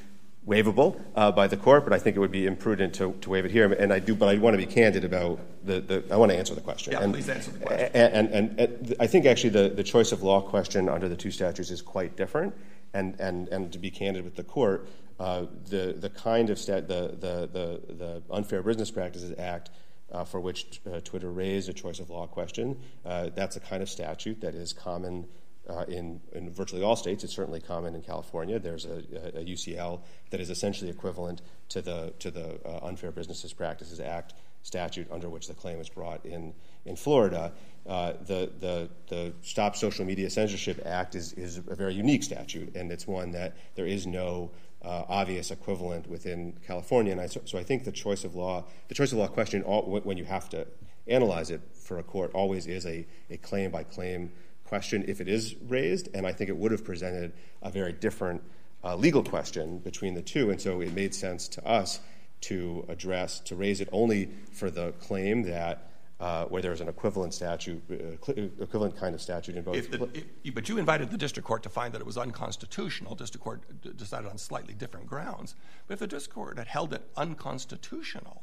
waivable 0.44 1.00
uh, 1.14 1.30
by 1.30 1.46
the 1.46 1.56
court, 1.56 1.84
but 1.84 1.92
I 1.92 2.00
think 2.00 2.16
it 2.16 2.18
would 2.18 2.32
be 2.32 2.46
imprudent 2.46 2.94
to, 2.94 3.12
to 3.20 3.30
waive 3.30 3.44
it 3.44 3.52
here. 3.52 3.72
And 3.72 3.92
I 3.92 4.00
do, 4.00 4.12
but 4.16 4.28
I 4.28 4.36
want 4.38 4.54
to 4.54 4.58
be 4.58 4.66
candid 4.66 5.04
about 5.04 5.38
the, 5.64 5.80
the 5.80 6.02
I 6.10 6.16
want 6.16 6.32
to 6.32 6.36
answer 6.36 6.56
the 6.56 6.60
question. 6.60 6.94
Yeah, 6.94 7.04
and, 7.04 7.14
please 7.14 7.28
answer 7.28 7.52
the 7.52 7.60
question. 7.60 7.90
And, 7.94 8.28
and, 8.34 8.58
and, 8.58 8.96
I 8.98 9.06
think 9.06 9.24
actually 9.24 9.50
the, 9.50 9.68
the 9.68 9.84
choice 9.84 10.10
of 10.10 10.24
law 10.24 10.40
question 10.40 10.88
under 10.88 11.08
the 11.08 11.14
two 11.14 11.30
statutes 11.30 11.70
is 11.70 11.80
quite 11.80 12.16
different. 12.16 12.54
And, 12.92 13.14
and, 13.20 13.46
and 13.50 13.72
to 13.72 13.78
be 13.78 13.92
candid 13.92 14.24
with 14.24 14.34
the 14.34 14.44
court, 14.44 14.88
uh, 15.20 15.44
the, 15.70 15.94
the 15.96 16.10
kind 16.10 16.50
of 16.50 16.58
stat, 16.58 16.88
the, 16.88 17.14
the, 17.20 17.48
the, 17.52 17.94
the 17.94 18.22
Unfair 18.32 18.64
Business 18.64 18.90
Practices 18.90 19.32
Act 19.38 19.70
uh, 20.10 20.24
for 20.24 20.40
which 20.40 20.80
uh, 20.92 20.98
Twitter 21.04 21.30
raised 21.30 21.68
a 21.68 21.72
choice 21.72 22.00
of 22.00 22.10
law 22.10 22.26
question, 22.26 22.80
uh, 23.04 23.30
that's 23.36 23.54
a 23.54 23.60
kind 23.60 23.80
of 23.80 23.88
statute 23.88 24.40
that 24.40 24.56
is 24.56 24.72
common 24.72 25.28
uh, 25.68 25.85
in, 25.88 26.20
in, 26.33 26.50
virtually 26.50 26.83
all 26.83 26.96
states. 26.96 27.24
It's 27.24 27.35
certainly 27.35 27.61
common 27.61 27.94
in 27.94 28.02
California. 28.02 28.59
There's 28.59 28.85
a, 28.85 29.02
a, 29.35 29.44
UCL 29.44 30.00
that 30.31 30.40
is 30.40 30.50
essentially 30.50 30.90
equivalent 30.90 31.42
to 31.70 31.83
the, 31.83 32.12
to 32.20 32.31
the 32.31 32.61
uh, 32.64 32.87
Unfair 32.87 33.12
Business 33.12 33.52
Practices 33.52 34.00
Act 34.00 34.35
statute 34.62 35.07
under 35.11 35.29
which 35.29 35.46
the 35.46 35.55
claim 35.55 35.81
is 35.81 35.88
brought 35.88 36.24
in, 36.26 36.52
in 36.85 36.96
Florida. 36.96 37.52
Uh, 37.87 38.14
the, 38.26 38.50
the, 38.59 38.88
the 39.09 39.33
Stop 39.42 39.76
Social 39.76 40.05
Media 40.05 40.29
Censorship 40.29 40.81
Act 40.85 41.14
is, 41.14 41.33
is 41.35 41.59
a 41.59 41.74
very 41.74 41.94
unique 41.94 42.22
statute, 42.22 42.74
and 42.74 42.90
it's 42.90 43.07
one 43.07 43.31
that 43.31 43.57
there 43.76 43.87
is 43.87 44.07
no 44.07 44.50
uh, 44.83 45.05
obvious 45.09 45.50
equivalent 45.50 46.09
within 46.09 46.52
California. 46.66 47.12
And 47.12 47.20
I, 47.20 47.26
so, 47.26 47.40
so, 47.44 47.59
I 47.59 47.62
think 47.62 47.85
the 47.85 47.92
choice 47.92 48.24
of 48.24 48.35
law, 48.35 48.64
the 48.88 48.94
choice 48.94 49.12
of 49.12 49.18
law 49.18 49.26
question, 49.26 49.62
all, 49.62 49.83
when 49.83 50.16
you 50.16 50.24
have 50.24 50.48
to 50.50 50.66
analyze 51.07 51.50
it 51.50 51.61
for 51.74 51.98
a 51.98 52.02
court, 52.02 52.31
always 52.35 52.66
is 52.66 52.87
a, 52.87 53.07
a 53.31 53.37
claim 53.37 53.70
by 53.70 53.85
claim 53.85 54.33
question 54.66 55.05
if 55.09 55.20
it 55.20 55.29
is 55.29 55.55
raised, 55.68 56.09
and 56.14 56.26
I 56.26 56.33
think 56.33 56.50
it 56.50 56.57
would 56.57 56.72
have 56.72 56.85
presented 56.85 57.33
a 57.62 57.70
very 57.70 57.92
different 57.92 58.42
uh, 58.85 58.96
legal 58.96 59.22
question 59.22 59.79
between 59.79 60.14
the 60.14 60.22
two. 60.22 60.50
And 60.50 60.61
so 60.61 60.81
it 60.81 60.92
made 60.92 61.14
sense 61.14 61.48
to 61.48 61.66
us 61.66 62.00
to 62.42 62.85
address, 62.88 63.40
to 63.40 63.57
raise 63.57 63.81
it 63.81 63.88
only 63.92 64.31
for 64.52 64.70
the 64.70 64.92
claim 64.92 65.42
that 65.44 65.90
uh, 66.18 66.46
where 66.46 66.62
there's 66.62 66.81
an 66.81 66.88
equivalent 66.88 67.35
statute, 67.35 67.83
uh, 67.90 68.42
equivalent 68.62 68.96
kind 68.96 69.14
of 69.14 69.20
statute 69.20 69.55
in 69.55 69.62
both. 69.62 69.90
The, 69.90 70.09
if, 70.44 70.55
but 70.55 70.68
you 70.68 70.79
invited 70.79 71.11
the 71.11 71.18
district 71.18 71.46
court 71.46 71.62
to 71.64 71.68
find 71.68 71.92
that 71.92 72.00
it 72.00 72.07
was 72.07 72.16
unconstitutional. 72.16 73.14
District 73.14 73.44
court 73.44 73.61
d- 73.83 73.92
decided 73.94 74.31
on 74.31 74.38
slightly 74.38 74.72
different 74.72 75.07
grounds. 75.07 75.55
But 75.87 75.94
if 75.94 76.00
the 76.00 76.07
district 76.07 76.35
court 76.35 76.57
had 76.57 76.68
held 76.68 76.94
it 76.94 77.02
unconstitutional, 77.16 78.42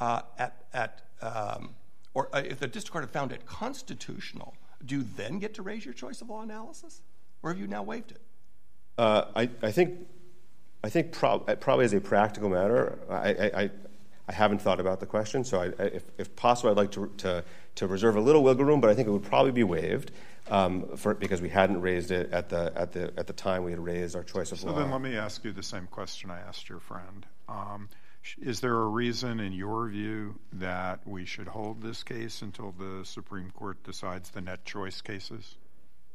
uh, 0.00 0.22
at, 0.38 0.64
at 0.72 1.02
um, 1.20 1.74
or 2.14 2.34
uh, 2.34 2.38
if 2.38 2.58
the 2.58 2.68
district 2.68 2.92
court 2.92 3.04
had 3.04 3.10
found 3.10 3.32
it 3.32 3.44
constitutional, 3.44 4.54
do 4.84 4.96
you 4.96 5.06
then 5.16 5.38
get 5.38 5.54
to 5.54 5.62
raise 5.62 5.84
your 5.84 5.94
choice 5.94 6.20
of 6.20 6.28
law 6.28 6.42
analysis, 6.42 7.02
or 7.42 7.50
have 7.50 7.58
you 7.58 7.66
now 7.66 7.82
waived 7.82 8.12
it? 8.12 8.20
Uh, 8.96 9.24
I, 9.34 9.50
I, 9.62 9.72
think, 9.72 10.06
I 10.82 10.88
think 10.88 11.12
prob- 11.12 11.60
probably 11.60 11.84
as 11.84 11.92
a 11.92 12.00
practical 12.00 12.48
matter, 12.48 12.98
I, 13.10 13.30
I, 13.30 13.70
I, 14.28 14.32
haven't 14.32 14.60
thought 14.60 14.78
about 14.78 15.00
the 15.00 15.06
question. 15.06 15.42
So, 15.44 15.72
if, 15.78 16.04
if, 16.16 16.36
possible, 16.36 16.70
I'd 16.70 16.76
like 16.76 16.92
to, 16.92 17.10
to, 17.18 17.44
to, 17.76 17.86
reserve 17.86 18.16
a 18.16 18.20
little 18.20 18.44
wiggle 18.44 18.64
room, 18.64 18.80
but 18.80 18.90
I 18.90 18.94
think 18.94 19.08
it 19.08 19.10
would 19.10 19.24
probably 19.24 19.52
be 19.52 19.64
waived 19.64 20.12
um, 20.48 20.96
for, 20.96 21.14
because 21.14 21.40
we 21.40 21.48
hadn't 21.48 21.80
raised 21.80 22.12
it 22.12 22.32
at 22.32 22.48
the, 22.48 22.72
at, 22.76 22.92
the, 22.92 23.12
at 23.16 23.26
the 23.26 23.32
time 23.32 23.64
we 23.64 23.72
had 23.72 23.80
raised 23.80 24.14
our 24.14 24.22
choice 24.22 24.52
of 24.52 24.60
so 24.60 24.68
law. 24.68 24.74
So 24.74 24.78
then 24.80 24.90
let 24.92 25.00
me 25.00 25.16
ask 25.16 25.44
you 25.44 25.52
the 25.52 25.62
same 25.62 25.88
question 25.88 26.30
I 26.30 26.40
asked 26.40 26.68
your 26.68 26.80
friend. 26.80 27.26
Um, 27.48 27.88
Is 28.40 28.60
there 28.60 28.74
a 28.74 28.86
reason, 28.86 29.40
in 29.40 29.52
your 29.52 29.88
view, 29.88 30.38
that 30.54 31.06
we 31.06 31.24
should 31.24 31.48
hold 31.48 31.82
this 31.82 32.02
case 32.02 32.42
until 32.42 32.72
the 32.72 33.04
Supreme 33.04 33.50
Court 33.50 33.82
decides 33.84 34.30
the 34.30 34.40
NetChoice 34.40 35.02
cases? 35.02 35.56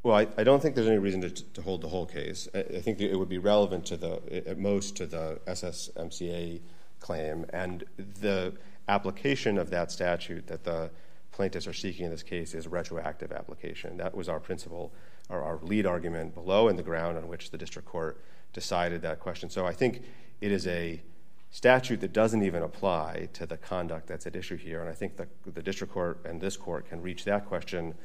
Well, 0.02 0.16
I, 0.16 0.28
I 0.38 0.44
don't 0.44 0.62
think 0.62 0.76
there's 0.76 0.88
any 0.88 0.98
reason 0.98 1.22
to, 1.22 1.30
to 1.30 1.62
hold 1.62 1.82
the 1.82 1.90
whole 1.90 2.06
case. 2.06 2.48
I, 2.54 2.60
I 2.60 2.82
think 2.82 3.00
it 3.02 3.16
would 3.16 3.30
be 3.30 3.38
relevant 3.38 3.86
to 3.88 3.98
the, 3.98 4.48
at 4.48 4.58
most, 4.58 4.96
to 4.98 5.06
the 5.06 5.40
SSMCA 5.48 6.62
claim 7.00 7.46
and 7.52 7.84
the 7.98 8.54
application 8.88 9.58
of 9.58 9.70
that 9.70 9.92
statute 9.92 10.48
that 10.48 10.64
the 10.64 10.90
plaintiffs 11.32 11.68
are 11.68 11.74
seeking 11.74 12.06
in 12.06 12.12
this 12.12 12.24
case 12.24 12.54
is 12.54 12.68
retroactive 12.68 13.32
application. 13.32 13.98
That 13.98 14.16
was 14.16 14.28
our 14.28 14.40
principal, 14.40 14.94
or 15.30 15.44
our 15.44 15.60
lead 15.62 15.86
argument 15.86 16.34
below 16.34 16.68
in 16.70 16.76
the 16.76 16.84
ground 16.84 17.18
on 17.18 17.28
which 17.28 17.52
the 17.52 17.58
district 17.58 17.88
court 17.88 18.22
decided 18.52 19.02
that 19.04 19.20
question. 19.20 19.50
So 19.50 19.66
I 19.66 19.74
think 19.74 20.02
it 20.42 20.52
is 20.52 20.66
a 20.68 21.02
statute 21.52 22.02
that 22.02 22.14
doesn't 22.14 22.44
even 22.44 22.64
apply 22.64 23.30
to 23.34 23.46
the 23.46 23.58
conduct 23.58 24.08
that's 24.08 24.28
at 24.28 24.36
issue 24.36 24.56
here. 24.56 24.82
And 24.82 24.90
I 24.90 24.94
think 24.94 25.18
the, 25.18 25.28
the 25.52 25.62
district 25.64 25.94
court 25.94 26.20
and 26.26 26.40
this 26.40 26.56
court 26.56 26.88
can 26.88 27.02
reach 27.02 27.26
that 27.26 27.46
question 27.48 27.96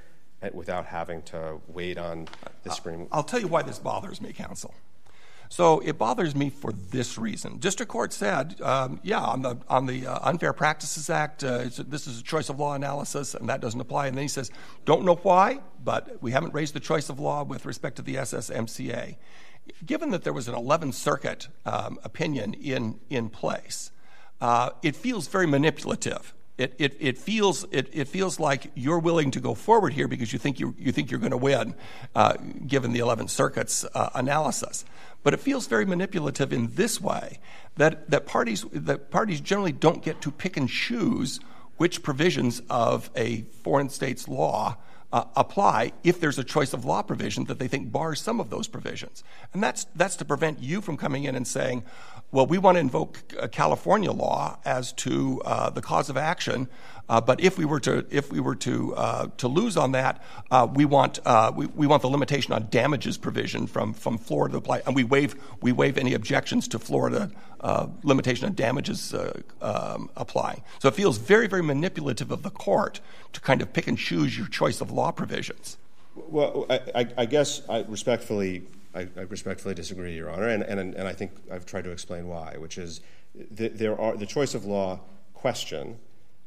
without 0.53 0.85
having 0.85 1.23
to 1.23 1.59
wait 1.69 1.97
on 1.97 2.29
the 2.65 2.71
Supreme. 2.71 3.07
I'll 3.13 3.23
tell 3.23 3.41
you 3.41 3.49
why 3.49 3.63
this 3.63 3.79
bothers 3.79 4.21
me, 4.21 4.33
counsel. 4.33 4.75
So 5.55 5.79
it 5.79 5.99
bothers 5.99 6.35
me 6.35 6.51
for 6.51 6.73
this 6.73 7.17
reason. 7.17 7.59
District 7.59 7.89
Court 7.89 8.13
said, 8.13 8.61
um, 8.61 8.99
yeah, 9.05 9.21
on 9.21 9.43
the 9.43 9.57
on 9.69 9.87
the 9.87 10.05
uh, 10.05 10.19
Unfair 10.29 10.53
Practices 10.53 11.09
Act, 11.09 11.45
uh, 11.45 11.67
this 11.87 12.09
is 12.09 12.19
a 12.19 12.25
choice 12.25 12.49
of 12.49 12.59
law 12.59 12.75
analysis, 12.75 13.37
and 13.37 13.49
that 13.49 13.61
doesn't 13.61 13.81
apply. 13.81 14.09
And 14.09 14.17
then 14.17 14.23
he 14.23 14.29
says, 14.29 14.51
don't 14.85 15.05
know 15.05 15.15
why, 15.15 15.61
but 15.85 16.21
we 16.21 16.33
haven't 16.33 16.55
raised 16.55 16.75
the 16.75 16.81
choice 16.81 17.09
of 17.09 17.21
law 17.21 17.45
with 17.45 17.67
respect 17.67 17.95
to 17.97 18.03
the 18.03 18.17
SSMCA. 18.17 19.15
Given 19.87 20.11
that 20.11 20.25
there 20.25 20.33
was 20.33 20.49
an 20.49 20.57
11th 20.57 20.95
Circuit 20.95 21.47
um, 21.65 22.01
opinion 22.03 22.55
in 22.55 22.99
in 23.09 23.29
place, 23.29 23.93
uh, 24.41 24.71
it 24.83 24.97
feels 24.97 25.29
very 25.29 25.47
manipulative 25.47 26.35
it, 26.57 27.19
feels, 27.19 27.67
it, 27.73 28.07
feels 28.07 28.39
like 28.39 28.71
you're 28.75 29.01
willing 29.01 29.33
to 29.33 29.41
go 29.41 29.55
forward 29.55 29.93
here 29.93 30.07
because 30.07 30.33
you 30.33 30.39
think, 30.39 30.61
you, 30.61 30.75
you 30.79 30.93
think 30.93 31.11
you're 31.11 31.19
going 31.19 31.33
to 31.33 31.37
win, 31.37 31.75
given 32.67 32.93
the 32.93 33.01
11th 33.01 33.31
Circuit's 33.31 33.85
analysis. 34.15 34.85
But 35.25 35.35
it 35.35 35.41
feels 35.41 35.67
very 35.67 35.85
manipulative 35.85 36.53
in 36.53 36.73
this 36.75 37.01
way 37.01 37.41
that, 37.77 38.09
that, 38.11 38.27
parties, 38.27 38.65
that 38.73 39.11
parties 39.11 39.41
generally 39.41 39.73
don't 39.73 40.03
get 40.03 40.21
to 40.21 40.31
pick 40.31 40.57
and 40.57 40.69
choose 40.69 41.41
which 41.77 42.05
provisions 42.05 42.63
of 42.71 43.11
a 43.17 43.43
foreign 43.65 43.89
state's 43.89 44.29
law 44.29 44.77
uh, 45.13 45.25
apply 45.37 45.93
if 46.03 46.21
there's 46.21 46.39
a 46.39 46.45
choice 46.45 46.73
of 46.73 46.85
law 46.85 47.01
provision 47.01 47.45
that 47.45 47.59
they 47.59 47.69
think 47.69 47.91
bars 47.91 48.21
some 48.21 48.41
of 48.41 48.51
those 48.51 48.67
provisions. 48.69 49.23
And 49.53 49.63
that's, 49.63 49.87
that's 49.95 50.17
to 50.17 50.25
prevent 50.25 50.61
you 50.61 50.81
from 50.81 50.97
coming 50.97 51.25
in 51.25 51.37
and 51.37 51.47
saying, 51.47 51.85
well, 52.35 52.47
we 52.47 52.59
want 52.59 52.75
to 52.75 52.81
invoke 52.81 53.33
uh, 53.39 53.47
California 53.47 54.11
law 54.11 54.59
as 54.65 54.93
to 54.95 55.41
uh, 55.45 55.71
the 55.71 55.81
cause 55.81 56.11
of 56.11 56.17
action, 56.17 56.69
uh, 57.09 57.21
but 57.21 57.41
if 57.41 57.57
we 57.57 57.65
were 57.65 57.79
to 57.79 58.05
if 58.11 58.33
we 58.33 58.41
were 58.41 58.57
to 58.57 58.93
to 59.37 59.47
lose 59.47 59.77
on 59.77 59.93
that, 59.93 60.21
we 60.75 60.85
want 60.85 61.21
we, 61.55 61.67
we 61.67 61.87
want 61.87 62.03
the 62.03 62.09
limitation 62.09 62.53
on 62.53 62.67
damages 62.71 63.17
provision 63.17 63.69
from 63.69 63.95
from 63.95 64.19
Florida 64.19 64.57
apply, 64.57 64.83
and 64.85 64.97
we 64.97 65.05
waive 65.05 65.37
we 65.61 65.71
waive 65.71 65.97
any 65.97 66.13
objections 66.13 66.67
to 66.67 66.79
Florida 66.81 67.31
limitation 68.03 68.47
on 68.47 68.55
damages 68.55 69.15
um, 69.63 70.11
applying. 70.17 70.61
So 70.81 70.89
it 70.89 70.95
feels 70.95 71.19
very 71.19 71.47
very 71.47 71.63
manipulative 71.63 72.33
of 72.33 72.43
the 72.43 72.51
court 72.51 73.01
to 73.33 73.41
kind 73.41 73.63
of 73.63 73.73
pick 73.73 73.87
and 73.87 73.97
choose 73.97 74.37
your 74.37 74.49
choice 74.49 74.81
of 74.81 74.91
law 74.91 75.13
provisions. 75.13 75.77
Well, 76.17 76.67
I, 76.69 77.07
I 77.17 77.27
guess 77.27 77.63
I 77.69 77.85
respectfully 77.87 78.65
I, 78.95 79.09
I, 79.17 79.23
respectfully 79.23 79.75
disagree, 79.75 80.15
Your 80.15 80.31
Honor, 80.31 80.49
and, 80.49 80.63
and, 80.63 80.95
and 80.95 81.09
I 81.09 81.13
think 81.13 81.33
I've 81.51 81.67
tried 81.67 81.85
to 81.85 81.91
explain 81.91 82.29
why, 82.29 82.57
which 82.59 82.79
is 82.79 83.01
there 83.51 84.01
are 84.01 84.17
the 84.17 84.27
choice 84.27 84.55
of 84.55 84.65
law 84.65 85.01
question 85.33 85.99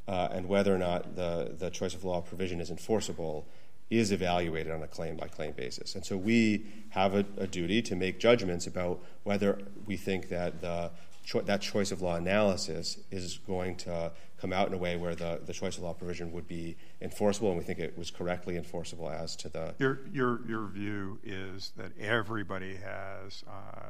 uh, 0.07 0.29
and 0.31 0.47
whether 0.47 0.73
or 0.73 0.77
not 0.77 1.15
the, 1.15 1.55
the 1.57 1.69
choice 1.69 1.93
of 1.93 2.03
law 2.03 2.21
provision 2.21 2.61
is 2.61 2.69
enforceable 2.69 3.45
is 3.89 4.11
evaluated 4.11 4.71
on 4.71 4.83
a 4.83 4.87
claim 4.87 5.15
by 5.15 5.27
claim 5.27 5.53
basis. 5.53 5.95
And 5.95 6.05
so 6.05 6.17
we 6.17 6.65
have 6.89 7.13
a, 7.15 7.25
a 7.37 7.47
duty 7.47 7.81
to 7.83 7.95
make 7.95 8.19
judgments 8.19 8.67
about 8.67 8.99
whether 9.23 9.59
we 9.85 9.95
think 9.95 10.29
that 10.29 10.61
the 10.61 10.91
cho- 11.27 11.41
that 11.41 11.61
choice 11.61 11.91
of 11.91 12.01
law 12.01 12.15
analysis 12.15 12.97
is 13.11 13.37
going 13.45 13.75
to 13.75 14.11
come 14.39 14.53
out 14.53 14.67
in 14.67 14.73
a 14.73 14.77
way 14.77 14.95
where 14.95 15.13
the, 15.13 15.41
the 15.45 15.53
choice 15.53 15.77
of 15.77 15.83
law 15.83 15.93
provision 15.93 16.31
would 16.31 16.47
be 16.47 16.77
enforceable, 17.01 17.49
and 17.49 17.57
we 17.57 17.63
think 17.63 17.79
it 17.79 17.97
was 17.97 18.09
correctly 18.09 18.55
enforceable 18.55 19.09
as 19.09 19.35
to 19.35 19.49
the. 19.49 19.75
Your, 19.77 19.99
your, 20.11 20.47
your 20.47 20.67
view 20.67 21.19
is 21.23 21.73
that 21.75 21.91
everybody 21.99 22.77
has 22.77 23.43
uh, 23.47 23.89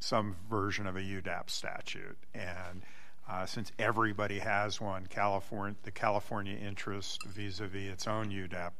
some 0.00 0.36
version 0.48 0.86
of 0.86 0.96
a 0.96 1.00
UDAP 1.00 1.50
statute, 1.50 2.16
and 2.34 2.82
uh, 3.28 3.44
since 3.46 3.70
everybody 3.78 4.38
has 4.38 4.80
one, 4.80 5.06
California, 5.06 5.76
the 5.82 5.90
California 5.90 6.56
interest 6.56 7.24
vis-a-vis 7.26 7.92
its 7.92 8.06
own 8.06 8.30
UDAP 8.30 8.72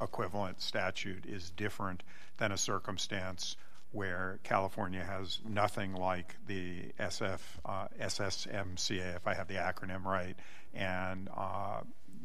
equivalent 0.00 0.62
statute 0.62 1.26
is 1.26 1.50
different 1.50 2.02
than 2.38 2.52
a 2.52 2.56
circumstance 2.56 3.56
where 3.92 4.38
California 4.44 5.02
has 5.02 5.40
nothing 5.48 5.94
like 5.94 6.36
the 6.46 6.92
SF, 6.98 7.40
uh, 7.64 7.88
SSMCA, 8.00 9.16
if 9.16 9.26
I 9.26 9.34
have 9.34 9.48
the 9.48 9.54
acronym 9.54 10.04
right, 10.04 10.36
and 10.74 11.28
uh, 11.36 11.80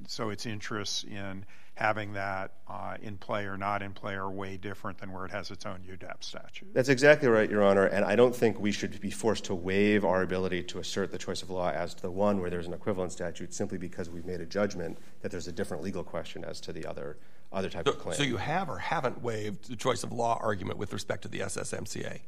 so 0.07 0.29
its 0.29 0.45
interests 0.45 1.03
in 1.03 1.45
having 1.73 2.13
that 2.13 2.51
uh, 2.69 2.95
in 3.01 3.17
play 3.17 3.45
or 3.45 3.57
not 3.57 3.81
in 3.81 3.91
play 3.91 4.13
are 4.13 4.29
way 4.29 4.55
different 4.55 4.97
than 4.97 5.11
where 5.11 5.25
it 5.25 5.31
has 5.31 5.51
its 5.51 5.65
own 5.65 5.79
UDAP 5.79 6.23
statute. 6.23 6.73
That's 6.73 6.87
exactly 6.87 7.27
right, 7.27 7.49
Your 7.49 7.63
Honor, 7.63 7.85
and 7.85 8.05
I 8.05 8.15
don't 8.15 8.35
think 8.35 8.59
we 8.59 8.71
should 8.71 8.99
be 9.01 9.11
forced 9.11 9.45
to 9.45 9.55
waive 9.55 10.05
our 10.05 10.21
ability 10.21 10.63
to 10.63 10.79
assert 10.79 11.11
the 11.11 11.17
choice 11.17 11.41
of 11.41 11.49
law 11.49 11.71
as 11.71 11.93
to 11.95 12.01
the 12.01 12.11
one 12.11 12.39
where 12.39 12.49
there's 12.49 12.67
an 12.67 12.73
equivalent 12.73 13.11
statute 13.11 13.53
simply 13.53 13.77
because 13.77 14.09
we've 14.09 14.25
made 14.25 14.39
a 14.39 14.45
judgment 14.45 14.97
that 15.21 15.31
there's 15.31 15.47
a 15.47 15.51
different 15.51 15.83
legal 15.83 16.03
question 16.03 16.45
as 16.45 16.61
to 16.61 16.71
the 16.71 16.85
other 16.85 17.17
other 17.55 17.69
type 17.69 17.87
so, 17.87 17.93
of 17.93 17.99
claim. 17.99 18.15
So 18.15 18.23
you 18.23 18.37
have 18.37 18.69
or 18.69 18.77
haven't 18.77 19.23
waived 19.23 19.69
the 19.69 19.75
choice 19.75 20.03
of 20.03 20.11
law 20.11 20.37
argument 20.41 20.77
with 20.77 20.93
respect 20.93 21.23
to 21.23 21.27
the 21.27 21.39
SSMCA? 21.39 22.19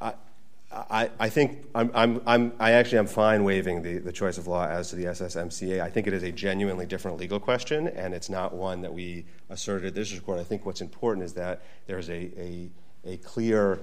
I, 0.00 0.14
I, 0.72 1.10
I 1.18 1.28
think 1.28 1.66
I'm, 1.74 1.90
I'm, 1.94 2.22
I'm, 2.26 2.52
I 2.58 2.72
actually 2.72 2.98
am 2.98 3.06
fine 3.06 3.44
waiving 3.44 3.82
the, 3.82 3.98
the 3.98 4.12
choice 4.12 4.38
of 4.38 4.46
law 4.46 4.66
as 4.66 4.90
to 4.90 4.96
the 4.96 5.04
SSMCA. 5.04 5.80
I 5.80 5.90
think 5.90 6.06
it 6.06 6.14
is 6.14 6.22
a 6.22 6.32
genuinely 6.32 6.86
different 6.86 7.18
legal 7.18 7.38
question, 7.38 7.88
and 7.88 8.14
it's 8.14 8.30
not 8.30 8.54
one 8.54 8.80
that 8.80 8.92
we 8.92 9.26
asserted 9.50 9.88
at 9.88 9.94
this 9.94 10.18
court. 10.20 10.38
I 10.38 10.44
think 10.44 10.64
what's 10.64 10.80
important 10.80 11.24
is 11.24 11.34
that 11.34 11.62
there's 11.86 12.08
a, 12.08 12.30
a, 12.40 12.70
a 13.04 13.16
clear 13.18 13.80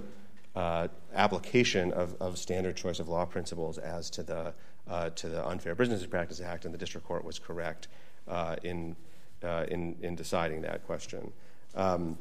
uh, 0.56 0.88
application 1.14 1.94
of, 1.94 2.16
of 2.20 2.38
standard 2.38 2.76
choice 2.76 3.00
of 3.00 3.08
law 3.08 3.26
principles 3.26 3.78
as 3.78 4.10
to 4.10 4.24
the, 4.24 4.54
uh, 4.90 5.12
to 5.12 5.30
the 5.30 5.46
Unfair 5.46 5.76
Business 5.76 6.04
Practice 6.06 6.42
Act, 6.42 6.66
and 6.66 6.74
the 6.74 6.80
district 6.80 7.06
court 7.06 7.24
was 7.24 7.38
correct 7.38 7.90
uh, 8.28 8.56
in 8.64 8.96
in, 9.44 9.96
in 10.02 10.16
deciding 10.16 10.62
that 10.62 10.86
question. 10.86 11.32
Um, 11.76 12.18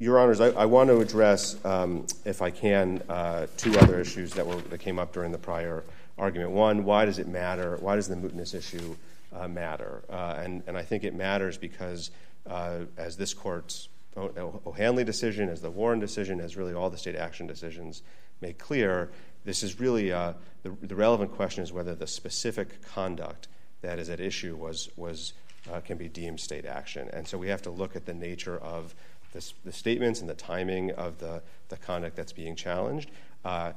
Your 0.00 0.18
Honors, 0.18 0.40
I, 0.40 0.48
I, 0.48 0.64
want 0.66 0.90
to 0.90 0.98
address, 0.98 1.56
um, 1.64 2.06
if 2.24 2.42
I 2.42 2.50
can, 2.50 3.00
uh, 3.08 3.46
two 3.56 3.78
other 3.78 4.00
issues 4.00 4.32
that, 4.34 4.44
were, 4.44 4.56
that 4.56 4.78
came 4.80 4.98
up 4.98 5.12
during 5.12 5.30
the 5.30 5.38
prior 5.38 5.84
argument. 6.18 6.50
One, 6.50 6.84
why 6.84 7.04
does 7.04 7.18
it 7.18 7.28
matter? 7.28 7.76
Why 7.80 7.94
does 7.94 8.08
the 8.08 8.16
mootness 8.16 8.54
issue 8.54 8.96
uh, 9.32 9.46
matter? 9.46 10.02
Uh, 10.10 10.34
and, 10.38 10.62
and 10.66 10.76
I 10.76 10.82
think 10.82 11.04
it 11.04 11.14
matters 11.14 11.56
because, 11.56 12.10
uh, 12.46 12.80
as 12.96 13.16
this 13.16 13.32
court's 13.32 13.88
O'Handley 14.16 15.04
decision, 15.04 15.48
as 15.48 15.60
the 15.60 15.70
Warren 15.70 16.00
decision, 16.00 16.40
as 16.40 16.56
really 16.56 16.74
all 16.74 16.90
the 16.90 16.98
state 16.98 17.16
action 17.16 17.46
decisions 17.46 18.02
make 18.40 18.58
clear, 18.58 19.10
this 19.44 19.62
is 19.62 19.80
really 19.80 20.12
uh, 20.12 20.32
the, 20.62 20.70
the, 20.82 20.94
relevant 20.94 21.32
question 21.32 21.62
is 21.62 21.72
whether 21.72 21.94
the 21.94 22.06
specific 22.06 22.82
conduct 22.82 23.48
that 23.82 23.98
is 23.98 24.08
at 24.08 24.20
issue 24.20 24.56
was, 24.56 24.88
was 24.96 25.34
uh, 25.72 25.80
can 25.80 25.98
be 25.98 26.08
deemed 26.08 26.40
state 26.40 26.64
action. 26.64 27.08
And 27.12 27.26
so 27.26 27.36
we 27.38 27.48
have 27.48 27.62
to 27.62 27.70
look 27.70 27.96
at 27.96 28.06
the 28.06 28.14
nature 28.14 28.58
of 28.58 28.94
this, 29.32 29.54
the 29.64 29.72
statements 29.72 30.20
and 30.20 30.28
the 30.28 30.34
timing 30.34 30.92
of 30.92 31.18
the, 31.18 31.42
the 31.68 31.76
conduct 31.76 32.16
that's 32.16 32.32
being 32.32 32.56
challenged. 32.56 33.10
Uh, 33.44 33.72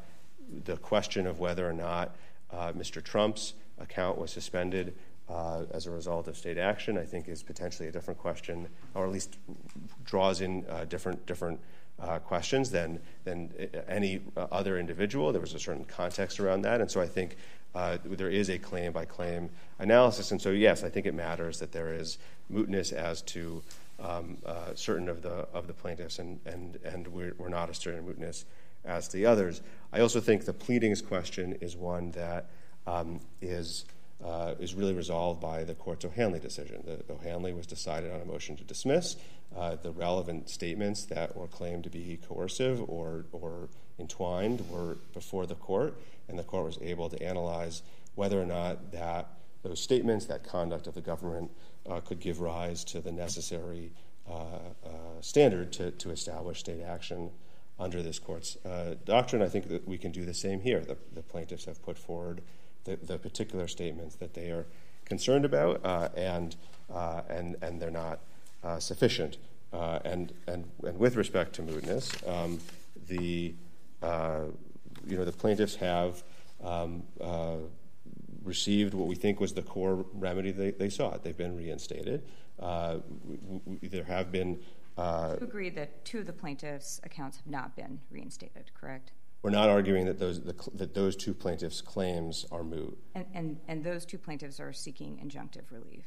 the 0.65 0.77
question 0.77 1.27
of 1.27 1.39
whether 1.39 1.67
or 1.67 1.73
not 1.73 2.15
uh, 2.51 2.71
Mr. 2.71 3.03
Trump's 3.03 3.53
account 3.79 4.17
was 4.17 4.31
suspended 4.31 4.95
uh, 5.29 5.63
as 5.71 5.87
a 5.87 5.91
result 5.91 6.27
of 6.27 6.37
state 6.37 6.57
action, 6.57 6.97
I 6.97 7.03
think, 7.03 7.27
is 7.27 7.43
potentially 7.43 7.89
a 7.89 7.91
different 7.91 8.19
question, 8.19 8.67
or 8.95 9.05
at 9.05 9.11
least 9.11 9.37
draws 10.05 10.39
in 10.39 10.65
uh, 10.69 10.85
different 10.85 11.25
different 11.25 11.59
uh, 11.99 12.19
questions 12.19 12.69
than 12.71 12.99
than 13.23 13.51
any 13.87 14.21
other 14.37 14.77
individual. 14.79 15.31
There 15.31 15.41
was 15.41 15.53
a 15.53 15.59
certain 15.59 15.85
context 15.85 16.39
around 16.39 16.61
that, 16.61 16.81
and 16.81 16.89
so 16.89 17.01
I 17.01 17.07
think 17.07 17.37
uh, 17.75 17.97
there 18.03 18.29
is 18.29 18.49
a 18.49 18.57
claim 18.57 18.91
by 18.91 19.05
claim 19.05 19.49
analysis. 19.79 20.31
And 20.31 20.41
so, 20.41 20.49
yes, 20.49 20.83
I 20.83 20.89
think 20.89 21.05
it 21.05 21.13
matters 21.13 21.59
that 21.59 21.71
there 21.71 21.93
is 21.93 22.17
mootness 22.51 22.93
as 22.93 23.21
to 23.23 23.63
um, 23.99 24.37
uh, 24.45 24.73
certain 24.75 25.09
of 25.09 25.21
the 25.21 25.47
of 25.53 25.67
the 25.67 25.73
plaintiffs, 25.73 26.19
and 26.19 26.39
and 26.45 26.77
and 26.83 27.07
we're, 27.07 27.33
we're 27.37 27.49
not 27.49 27.69
asserting 27.69 28.03
mootness 28.03 28.45
as 28.85 29.07
to 29.09 29.17
the 29.17 29.25
others. 29.25 29.61
I 29.91 29.99
also 29.99 30.19
think 30.19 30.45
the 30.45 30.53
pleadings 30.53 31.01
question 31.01 31.57
is 31.61 31.75
one 31.75 32.11
that 32.11 32.49
um, 32.85 33.19
is 33.41 33.85
uh, 34.23 34.55
is 34.59 34.73
really 34.73 34.93
resolved 34.93 35.39
by 35.39 35.63
the 35.63 35.75
court's 35.75 36.05
O'Handley 36.05 36.39
decision. 36.39 36.83
The 36.85 37.13
O'Handley 37.13 37.53
was 37.53 37.67
decided 37.67 38.11
on 38.11 38.21
a 38.21 38.25
motion 38.25 38.55
to 38.57 38.63
dismiss. 38.63 39.15
Uh, 39.55 39.75
the 39.75 39.91
relevant 39.91 40.49
statements 40.49 41.05
that 41.05 41.35
were 41.35 41.47
claimed 41.47 41.83
to 41.83 41.89
be 41.89 42.19
coercive 42.27 42.81
or, 42.89 43.25
or 43.31 43.69
entwined 43.99 44.67
were 44.69 44.97
before 45.13 45.45
the 45.45 45.55
court, 45.55 45.95
and 46.27 46.37
the 46.37 46.43
court 46.43 46.65
was 46.65 46.79
able 46.81 47.09
to 47.09 47.21
analyze 47.23 47.81
whether 48.15 48.41
or 48.41 48.45
not 48.45 48.91
that 48.91 49.27
those 49.63 49.79
statements, 49.79 50.25
that 50.25 50.43
conduct 50.43 50.87
of 50.87 50.93
the 50.95 51.01
government, 51.01 51.51
uh, 51.89 51.99
could 52.01 52.19
give 52.19 52.41
rise 52.41 52.83
to 52.83 52.99
the 52.99 53.11
necessary 53.11 53.91
uh, 54.29 54.33
uh, 54.33 54.89
standard 55.21 55.71
to, 55.71 55.91
to 55.91 56.09
establish 56.09 56.59
state 56.59 56.81
action 56.81 57.29
under 57.79 58.01
this 58.01 58.19
court's 58.19 58.57
uh, 58.65 58.95
doctrine. 59.05 59.41
I 59.41 59.47
think 59.47 59.69
that 59.69 59.87
we 59.87 59.97
can 59.97 60.11
do 60.11 60.25
the 60.25 60.33
same 60.33 60.59
here. 60.59 60.81
The, 60.81 60.97
the 61.13 61.21
plaintiffs 61.21 61.65
have 61.65 61.81
put 61.81 61.97
forward 61.97 62.41
the, 62.87 62.95
the, 63.05 63.17
particular 63.17 63.67
statements 63.67 64.15
that 64.15 64.33
they 64.33 64.49
are 64.49 64.65
concerned 65.05 65.45
about, 65.45 65.81
uh, 65.83 66.09
and, 66.15 66.55
uh, 66.93 67.21
and, 67.29 67.55
and 67.61 67.79
they're 67.79 67.91
not 67.91 68.19
uh, 68.63 68.79
sufficient. 68.79 69.37
Uh, 69.73 69.99
and, 70.05 70.33
and, 70.47 70.65
and 70.83 70.97
with 70.97 71.15
respect 71.15 71.53
to 71.53 71.61
mootness, 71.61 72.27
um, 72.27 72.59
the, 73.07 73.53
uh, 74.01 74.45
you 75.05 75.17
know, 75.17 75.25
the 75.25 75.31
plaintiffs 75.31 75.75
have 75.75 76.23
um, 76.63 77.03
received 78.43 78.93
what 78.93 79.07
we 79.07 79.15
think 79.15 79.39
was 79.39 79.53
the 79.53 79.61
core 79.61 80.05
remedy 80.13 80.51
they, 80.51 80.71
they 80.71 80.89
sought. 80.89 81.23
They've 81.23 81.37
been 81.37 81.55
reinstated. 81.55 82.23
W- 82.59 83.01
w- 83.65 83.89
there 83.89 84.05
have 84.05 84.31
been 84.31 84.59
uh, 84.97 85.35
you 85.39 85.45
agree 85.45 85.69
that 85.69 86.03
two 86.05 86.19
of 86.19 86.25
the 86.25 86.33
plaintiffs' 86.33 86.99
accounts 87.03 87.37
have 87.37 87.47
not 87.47 87.75
been 87.75 87.99
reinstated, 88.09 88.71
correct? 88.73 89.11
We're 89.41 89.51
not 89.51 89.69
arguing 89.69 90.05
that 90.05 90.19
those 90.19 90.41
the, 90.41 90.55
that 90.73 90.93
those 90.93 91.15
two 91.15 91.33
plaintiffs' 91.33 91.81
claims 91.81 92.45
are 92.51 92.63
moot. 92.63 92.97
And, 93.15 93.25
and 93.33 93.59
and 93.67 93.83
those 93.83 94.05
two 94.05 94.17
plaintiffs 94.17 94.59
are 94.59 94.73
seeking 94.73 95.17
injunctive 95.23 95.71
relief. 95.71 96.05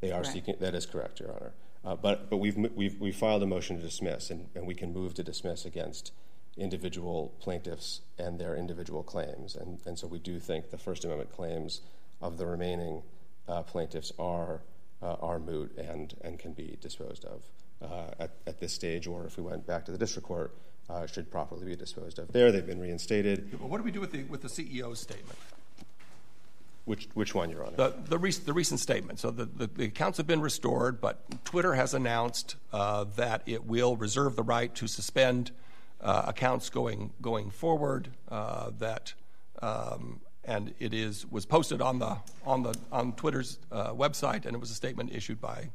They 0.00 0.12
are 0.12 0.24
seeking. 0.24 0.56
That 0.60 0.74
is 0.74 0.86
correct, 0.86 1.20
Your 1.20 1.32
Honor. 1.32 1.52
Uh, 1.84 1.96
but 1.96 2.30
but 2.30 2.38
we've 2.38 2.56
we've 2.56 2.98
we 2.98 3.12
filed 3.12 3.42
a 3.42 3.46
motion 3.46 3.76
to 3.76 3.82
dismiss, 3.82 4.30
and, 4.30 4.48
and 4.54 4.66
we 4.66 4.74
can 4.74 4.92
move 4.92 5.14
to 5.14 5.22
dismiss 5.22 5.64
against 5.64 6.12
individual 6.56 7.34
plaintiffs 7.38 8.00
and 8.18 8.38
their 8.38 8.56
individual 8.56 9.02
claims, 9.02 9.54
and 9.54 9.80
and 9.86 9.98
so 9.98 10.06
we 10.06 10.18
do 10.18 10.38
think 10.38 10.70
the 10.70 10.78
First 10.78 11.04
Amendment 11.04 11.32
claims 11.32 11.82
of 12.20 12.38
the 12.38 12.46
remaining 12.46 13.02
uh, 13.46 13.62
plaintiffs 13.62 14.12
are 14.18 14.62
uh, 15.02 15.16
are 15.20 15.38
moot 15.38 15.76
and 15.76 16.14
and 16.22 16.38
can 16.38 16.52
be 16.52 16.76
disposed 16.80 17.24
of. 17.24 17.42
Uh, 17.82 18.10
at, 18.18 18.32
at 18.46 18.60
this 18.60 18.74
stage, 18.74 19.06
or 19.06 19.24
if 19.24 19.38
we 19.38 19.42
went 19.42 19.66
back 19.66 19.86
to 19.86 19.90
the 19.90 19.96
district 19.96 20.28
court, 20.28 20.54
uh, 20.90 21.06
should 21.06 21.30
properly 21.30 21.66
be 21.66 21.76
disposed 21.76 22.18
of. 22.18 22.32
There, 22.32 22.50
they've 22.52 22.66
been 22.66 22.80
reinstated. 22.80 23.60
What 23.60 23.78
do 23.78 23.84
we 23.84 23.90
do 23.90 24.00
with 24.00 24.12
the 24.12 24.24
with 24.24 24.42
the 24.42 24.48
CEO's 24.48 25.00
statement? 25.00 25.38
Which 26.84 27.08
which 27.14 27.34
one, 27.34 27.50
Your 27.50 27.64
Honor? 27.64 27.76
The 27.76 27.94
the, 28.08 28.18
rec- 28.18 28.44
the 28.46 28.52
recent 28.52 28.80
statement. 28.80 29.20
So 29.20 29.30
the, 29.30 29.44
the, 29.44 29.66
the, 29.66 29.84
accounts 29.84 30.18
have 30.18 30.26
been 30.26 30.40
restored, 30.40 31.00
but 31.00 31.44
Twitter 31.44 31.74
has 31.74 31.94
announced 31.94 32.56
uh, 32.72 33.04
that 33.16 33.42
it 33.46 33.64
will 33.64 33.96
reserve 33.96 34.34
the 34.36 34.42
right 34.42 34.74
to 34.76 34.86
suspend 34.86 35.52
uh, 36.00 36.24
accounts 36.26 36.70
going 36.70 37.12
going 37.20 37.50
forward. 37.50 38.08
Uh, 38.28 38.70
that 38.78 39.14
um, 39.62 40.20
and 40.44 40.74
it 40.80 40.94
is 40.94 41.30
was 41.30 41.46
posted 41.46 41.80
on 41.80 41.98
the 41.98 42.16
on 42.44 42.62
the 42.62 42.74
on 42.90 43.12
Twitter's 43.12 43.58
uh, 43.70 43.92
website, 43.92 44.46
and 44.46 44.54
it 44.54 44.60
was 44.60 44.70
a 44.70 44.74
statement 44.74 45.12
issued 45.12 45.40
by 45.40 45.68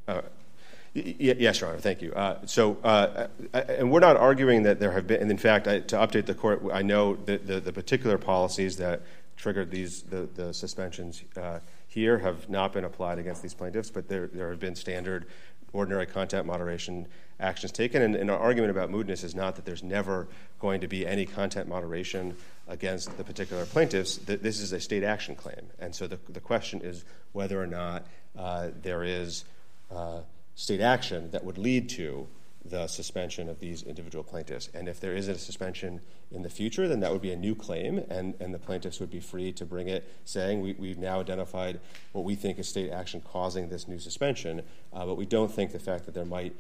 Yes, 0.96 1.60
Your 1.60 1.72
Honor. 1.72 1.80
Thank 1.80 2.02
you. 2.02 2.14
Uh, 2.14 2.46
so, 2.46 2.78
uh, 2.82 3.28
and 3.54 3.92
we're 3.92 4.00
not 4.00 4.16
arguing 4.16 4.64
that 4.64 4.80
there 4.80 4.92
have 4.92 5.06
been, 5.06 5.22
and 5.22 5.30
in 5.30 5.38
fact, 5.38 5.68
I, 5.68 5.82
to 5.82 5.98
update 5.98 6.26
the 6.26 6.34
court, 6.34 6.62
I 6.72 6.84
know 6.84 7.18
that 7.26 7.46
the, 7.46 7.60
the 7.60 7.74
particular 7.74 8.18
policies 8.18 8.78
that 8.78 9.02
triggered 9.36 9.72
these 9.72 10.04
the, 10.04 10.30
the 10.36 10.54
suspensions 10.54 11.22
uh, 11.36 11.60
here 11.88 12.20
have 12.20 12.50
not 12.50 12.72
been 12.72 12.86
applied 12.86 13.20
against 13.20 13.42
these 13.42 13.54
plaintiffs, 13.54 13.90
but 13.90 14.08
there 14.08 14.28
there 14.28 14.50
have 14.50 14.62
been 14.62 14.74
standard, 14.74 15.26
ordinary 15.74 16.06
content 16.06 16.48
moderation 16.48 17.08
actions 17.42 17.74
taken. 17.74 18.02
And, 18.02 18.16
and 18.16 18.32
our 18.32 18.40
argument 18.40 18.72
about 18.72 18.90
mootness 18.90 19.26
is 19.26 19.36
not 19.36 19.58
that 19.58 19.66
there's 19.66 19.84
never 19.84 20.30
going 20.60 20.80
to 20.80 20.88
be 20.88 21.06
any 21.06 21.26
content 21.26 21.68
moderation 21.68 22.38
against 22.70 23.18
the 23.18 23.24
particular 23.26 23.66
plaintiffs. 23.66 24.16
This 24.16 24.62
is 24.62 24.72
a 24.72 24.80
state 24.80 25.04
action 25.04 25.36
claim, 25.36 25.68
and 25.78 25.94
so 25.94 26.08
the 26.08 26.20
the 26.30 26.40
question 26.40 26.80
is 26.80 27.04
whether 27.34 27.62
or 27.62 27.68
not 27.68 28.06
uh, 28.40 28.70
there 28.82 29.04
is. 29.04 29.44
State 30.56 30.82
action 30.82 31.32
that 31.32 31.44
would 31.44 31.58
lead 31.58 31.90
to 31.90 32.28
the 32.64 32.88
suspension 32.88 33.48
of 33.48 33.60
these 33.60 33.84
individual 33.84 34.24
plaintiffs. 34.24 34.70
And 34.74 34.88
if 34.88 35.00
there 35.00 35.16
is 35.16 35.28
a 35.28 35.38
suspension 35.38 36.02
in 36.32 36.42
the 36.42 36.50
future, 36.50 36.88
then 36.88 37.00
that 37.02 37.12
would 37.12 37.22
be 37.22 37.32
a 37.32 37.36
new 37.36 37.54
claim, 37.54 38.00
and, 38.10 38.34
and 38.40 38.54
the 38.54 38.60
plaintiffs 38.60 39.00
would 39.00 39.12
be 39.12 39.20
free 39.20 39.52
to 39.52 39.66
bring 39.66 39.88
it, 39.88 40.10
saying 40.26 40.62
we, 40.62 40.74
we've 40.74 40.98
now 40.98 41.20
identified 41.20 41.80
what 42.12 42.24
we 42.24 42.34
think 42.34 42.58
is 42.58 42.68
state 42.68 42.90
action 42.90 43.22
causing 43.22 43.70
this 43.70 43.88
new 43.88 44.00
suspension. 44.00 44.64
Uh, 44.92 45.06
but 45.06 45.16
we 45.16 45.26
don't 45.26 45.52
think 45.52 45.72
the 45.72 45.80
fact 45.80 46.06
that 46.06 46.14
there 46.14 46.26
might 46.26 46.56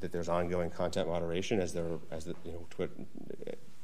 that 0.00 0.12
there's 0.12 0.28
ongoing 0.28 0.68
content 0.70 1.08
moderation, 1.08 1.58
as 1.58 1.72
there 1.72 1.98
as 2.10 2.26
the, 2.26 2.34
you 2.44 2.52
know 2.52 2.66
twi- 2.70 2.88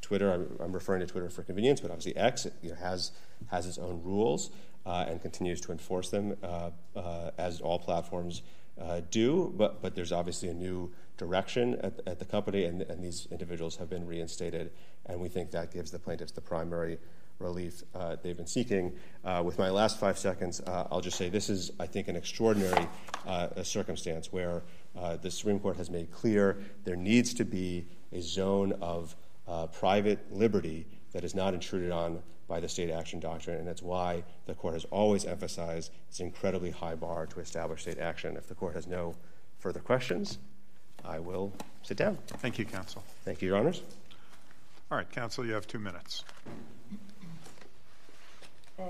Twitter. 0.02 0.30
I'm, 0.30 0.58
I'm, 0.60 0.72
referring 0.72 1.00
to 1.00 1.06
Twitter 1.06 1.30
for 1.30 1.42
convenience, 1.42 1.80
but 1.80 1.90
obviously 1.90 2.16
X 2.16 2.46
you 2.60 2.70
know, 2.70 2.76
has 2.76 3.12
has 3.50 3.66
its 3.66 3.78
own 3.78 4.02
rules 4.02 4.50
and 4.84 5.20
continues 5.22 5.60
to 5.60 5.72
enforce 5.72 6.10
them 6.10 6.36
uh, 6.42 6.70
uh 6.96 7.30
as 7.38 7.60
all 7.60 7.78
platforms 7.78 8.42
uh, 8.80 9.00
do, 9.10 9.52
but, 9.56 9.82
but 9.82 9.94
there's 9.94 10.12
obviously 10.12 10.48
a 10.48 10.54
new 10.54 10.90
direction 11.16 11.74
at, 11.82 12.00
at 12.06 12.18
the 12.18 12.24
company, 12.24 12.64
and, 12.64 12.82
and 12.82 13.02
these 13.02 13.28
individuals 13.30 13.76
have 13.76 13.90
been 13.90 14.06
reinstated, 14.06 14.70
and 15.06 15.20
we 15.20 15.28
think 15.28 15.50
that 15.50 15.72
gives 15.72 15.90
the 15.90 15.98
plaintiffs 15.98 16.32
the 16.32 16.40
primary 16.40 16.98
relief 17.38 17.82
uh, 17.94 18.16
they've 18.22 18.36
been 18.36 18.46
seeking. 18.46 18.92
Uh, 19.24 19.42
with 19.44 19.58
my 19.58 19.68
last 19.68 19.98
five 19.98 20.18
seconds, 20.18 20.60
uh, 20.60 20.86
I'll 20.90 21.00
just 21.00 21.18
say 21.18 21.28
this 21.28 21.50
is, 21.50 21.70
I 21.78 21.86
think, 21.86 22.08
an 22.08 22.16
extraordinary 22.16 22.86
uh, 23.26 23.62
circumstance 23.62 24.32
where 24.32 24.62
uh, 24.96 25.16
the 25.16 25.30
Supreme 25.30 25.58
Court 25.58 25.76
has 25.76 25.90
made 25.90 26.10
clear 26.12 26.58
there 26.84 26.96
needs 26.96 27.34
to 27.34 27.44
be 27.44 27.86
a 28.12 28.20
zone 28.20 28.72
of 28.80 29.16
uh, 29.48 29.66
private 29.66 30.32
liberty 30.32 30.86
that 31.12 31.24
is 31.24 31.34
not 31.34 31.54
intruded 31.54 31.90
on 31.90 32.22
by 32.48 32.60
the 32.60 32.68
state 32.68 32.90
action 32.90 33.20
doctrine, 33.20 33.58
and 33.58 33.66
that's 33.66 33.82
why 33.82 34.22
the 34.46 34.54
court 34.54 34.74
has 34.74 34.84
always 34.90 35.24
emphasized 35.24 35.90
its 36.08 36.20
an 36.20 36.26
incredibly 36.26 36.70
high 36.70 36.94
bar 36.94 37.26
to 37.26 37.40
establish 37.40 37.82
state 37.82 37.98
action. 37.98 38.36
If 38.36 38.48
the 38.48 38.54
court 38.54 38.74
has 38.74 38.86
no 38.86 39.14
further 39.58 39.80
questions, 39.80 40.38
I 41.04 41.18
will 41.18 41.52
sit 41.82 41.96
down. 41.96 42.18
Thank 42.26 42.58
you, 42.58 42.64
counsel. 42.64 43.02
Thank 43.24 43.42
you, 43.42 43.48
Your 43.48 43.58
Honors. 43.58 43.82
All 44.90 44.98
right, 44.98 45.10
counsel, 45.10 45.46
you 45.46 45.54
have 45.54 45.66
two 45.66 45.78
minutes. 45.78 46.24
Uh, 48.78 48.84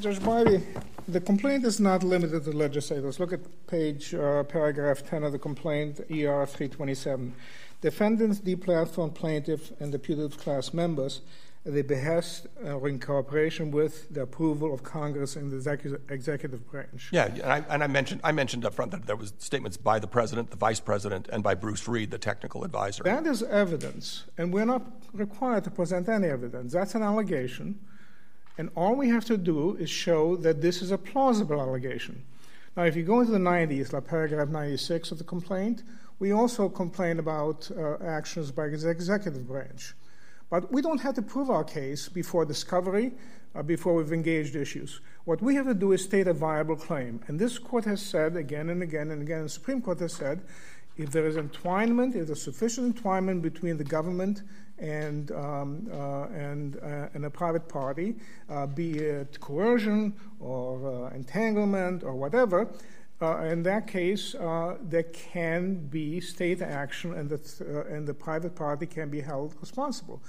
Judge 0.00 0.20
Bybee, 0.20 0.62
the 1.08 1.20
complaint 1.20 1.64
is 1.64 1.80
not 1.80 2.04
limited 2.04 2.44
to 2.44 2.52
legislators. 2.52 3.18
Look 3.18 3.32
at 3.32 3.40
page, 3.66 4.14
uh, 4.14 4.44
paragraph 4.44 5.02
10 5.04 5.24
of 5.24 5.32
the 5.32 5.38
complaint, 5.38 5.98
ER 6.10 6.46
327. 6.46 7.34
Defendants, 7.80 8.40
deplatformed 8.40 9.14
plaintiff, 9.14 9.72
and 9.80 9.92
the 9.92 9.98
putative 9.98 10.38
class 10.38 10.74
members 10.74 11.20
at 11.64 11.74
the 11.74 11.82
behest 11.82 12.46
uh, 12.64 12.72
or 12.72 12.88
in 12.88 12.98
cooperation 12.98 13.70
with 13.70 14.12
the 14.12 14.22
approval 14.22 14.72
of 14.72 14.82
Congress 14.82 15.36
and 15.36 15.50
the 15.50 16.00
executive 16.08 16.70
branch. 16.70 17.08
Yeah, 17.12 17.26
and 17.26 17.42
I, 17.42 17.64
and 17.68 17.84
I, 17.84 17.86
mentioned 17.86 18.20
I 18.24 18.32
mentioned 18.32 18.64
up 18.64 18.74
front 18.74 18.90
that 18.92 19.06
there 19.06 19.16
was 19.16 19.32
statements 19.38 19.76
by 19.76 19.98
the 19.98 20.06
president, 20.06 20.50
the 20.50 20.56
vice 20.56 20.80
president, 20.80 21.28
and 21.28 21.42
by 21.42 21.54
Bruce 21.54 21.86
Reed, 21.86 22.10
the 22.10 22.18
technical 22.18 22.64
advisor. 22.64 23.04
That 23.04 23.26
is 23.26 23.42
evidence, 23.42 24.24
and 24.38 24.52
we're 24.52 24.64
not 24.64 24.82
required 25.12 25.64
to 25.64 25.70
present 25.70 26.08
any 26.08 26.28
evidence. 26.28 26.72
That's 26.72 26.94
an 26.94 27.02
allegation, 27.02 27.78
and 28.56 28.70
all 28.74 28.94
we 28.94 29.08
have 29.10 29.24
to 29.26 29.36
do 29.36 29.76
is 29.76 29.90
show 29.90 30.36
that 30.36 30.62
this 30.62 30.82
is 30.82 30.90
a 30.90 30.98
plausible 30.98 31.60
allegation. 31.60 32.24
Now, 32.76 32.84
if 32.84 32.96
you 32.96 33.02
go 33.02 33.20
into 33.20 33.32
the 33.32 33.38
90s, 33.38 33.92
like 33.92 34.06
paragraph 34.06 34.48
96 34.48 35.10
of 35.10 35.18
the 35.18 35.24
complaint, 35.24 35.82
we 36.18 36.32
also 36.32 36.68
complain 36.68 37.18
about 37.18 37.70
uh, 37.70 37.96
actions 38.04 38.50
by 38.50 38.68
the 38.68 38.88
executive 38.88 39.46
branch. 39.46 39.94
But 40.50 40.72
we 40.72 40.82
don't 40.82 41.00
have 41.00 41.14
to 41.14 41.22
prove 41.22 41.50
our 41.50 41.64
case 41.64 42.08
before 42.08 42.44
discovery, 42.44 43.12
uh, 43.54 43.62
before 43.62 43.94
we've 43.94 44.12
engaged 44.12 44.56
issues. 44.56 45.00
What 45.24 45.42
we 45.42 45.54
have 45.54 45.66
to 45.66 45.74
do 45.74 45.92
is 45.92 46.02
state 46.02 46.26
a 46.26 46.32
viable 46.32 46.76
claim. 46.76 47.20
And 47.26 47.38
this 47.38 47.58
court 47.58 47.84
has 47.84 48.00
said 48.00 48.36
again 48.36 48.70
and 48.70 48.82
again 48.82 49.10
and 49.10 49.20
again, 49.22 49.42
the 49.42 49.48
Supreme 49.48 49.82
Court 49.82 50.00
has 50.00 50.14
said, 50.14 50.40
if 50.96 51.12
there 51.12 51.26
is 51.26 51.36
entwinement, 51.36 52.16
if 52.16 52.26
there's 52.26 52.42
sufficient 52.42 52.96
entwinement 52.96 53.40
between 53.40 53.76
the 53.76 53.84
government 53.84 54.42
and 54.78 55.30
um, 55.32 55.88
uh, 55.92 56.24
and 56.26 56.76
uh, 56.82 57.08
and 57.14 57.24
a 57.24 57.30
private 57.30 57.68
party, 57.68 58.16
uh, 58.50 58.66
be 58.66 58.98
it 58.98 59.38
coercion 59.40 60.12
or 60.40 61.06
uh, 61.06 61.14
entanglement 61.14 62.02
or 62.02 62.14
whatever, 62.14 62.68
in 63.20 63.62
that 63.64 63.86
case, 63.86 64.34
uh, 64.34 64.76
there 64.80 65.02
can 65.02 65.86
be 65.88 66.20
state 66.20 66.62
action 66.62 67.14
and 67.14 67.28
the, 67.28 67.40
uh, 67.60 67.92
and 67.92 68.06
the 68.06 68.14
private 68.14 68.54
party 68.54 68.86
can 68.86 69.10
be 69.10 69.20
held 69.20 69.56
responsible. 69.60 70.22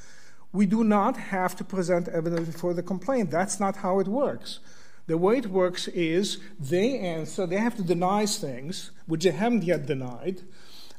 We 0.51 0.65
do 0.65 0.83
not 0.83 1.15
have 1.15 1.55
to 1.57 1.63
present 1.63 2.07
evidence 2.07 2.49
before 2.49 2.73
the 2.73 2.81
complaint. 2.81 3.29
That's 3.29 3.59
not 3.59 3.77
how 3.77 3.99
it 3.99 4.07
works. 4.07 4.59
The 5.05 5.17
way 5.17 5.37
it 5.37 5.47
works 5.47 5.87
is 5.87 6.39
they 6.59 6.97
answer, 6.99 7.45
they 7.45 7.57
have 7.57 7.75
to 7.75 7.83
deny 7.83 8.25
things, 8.25 8.91
which 9.05 9.23
they 9.23 9.31
haven't 9.31 9.63
yet 9.63 9.85
denied, 9.85 10.41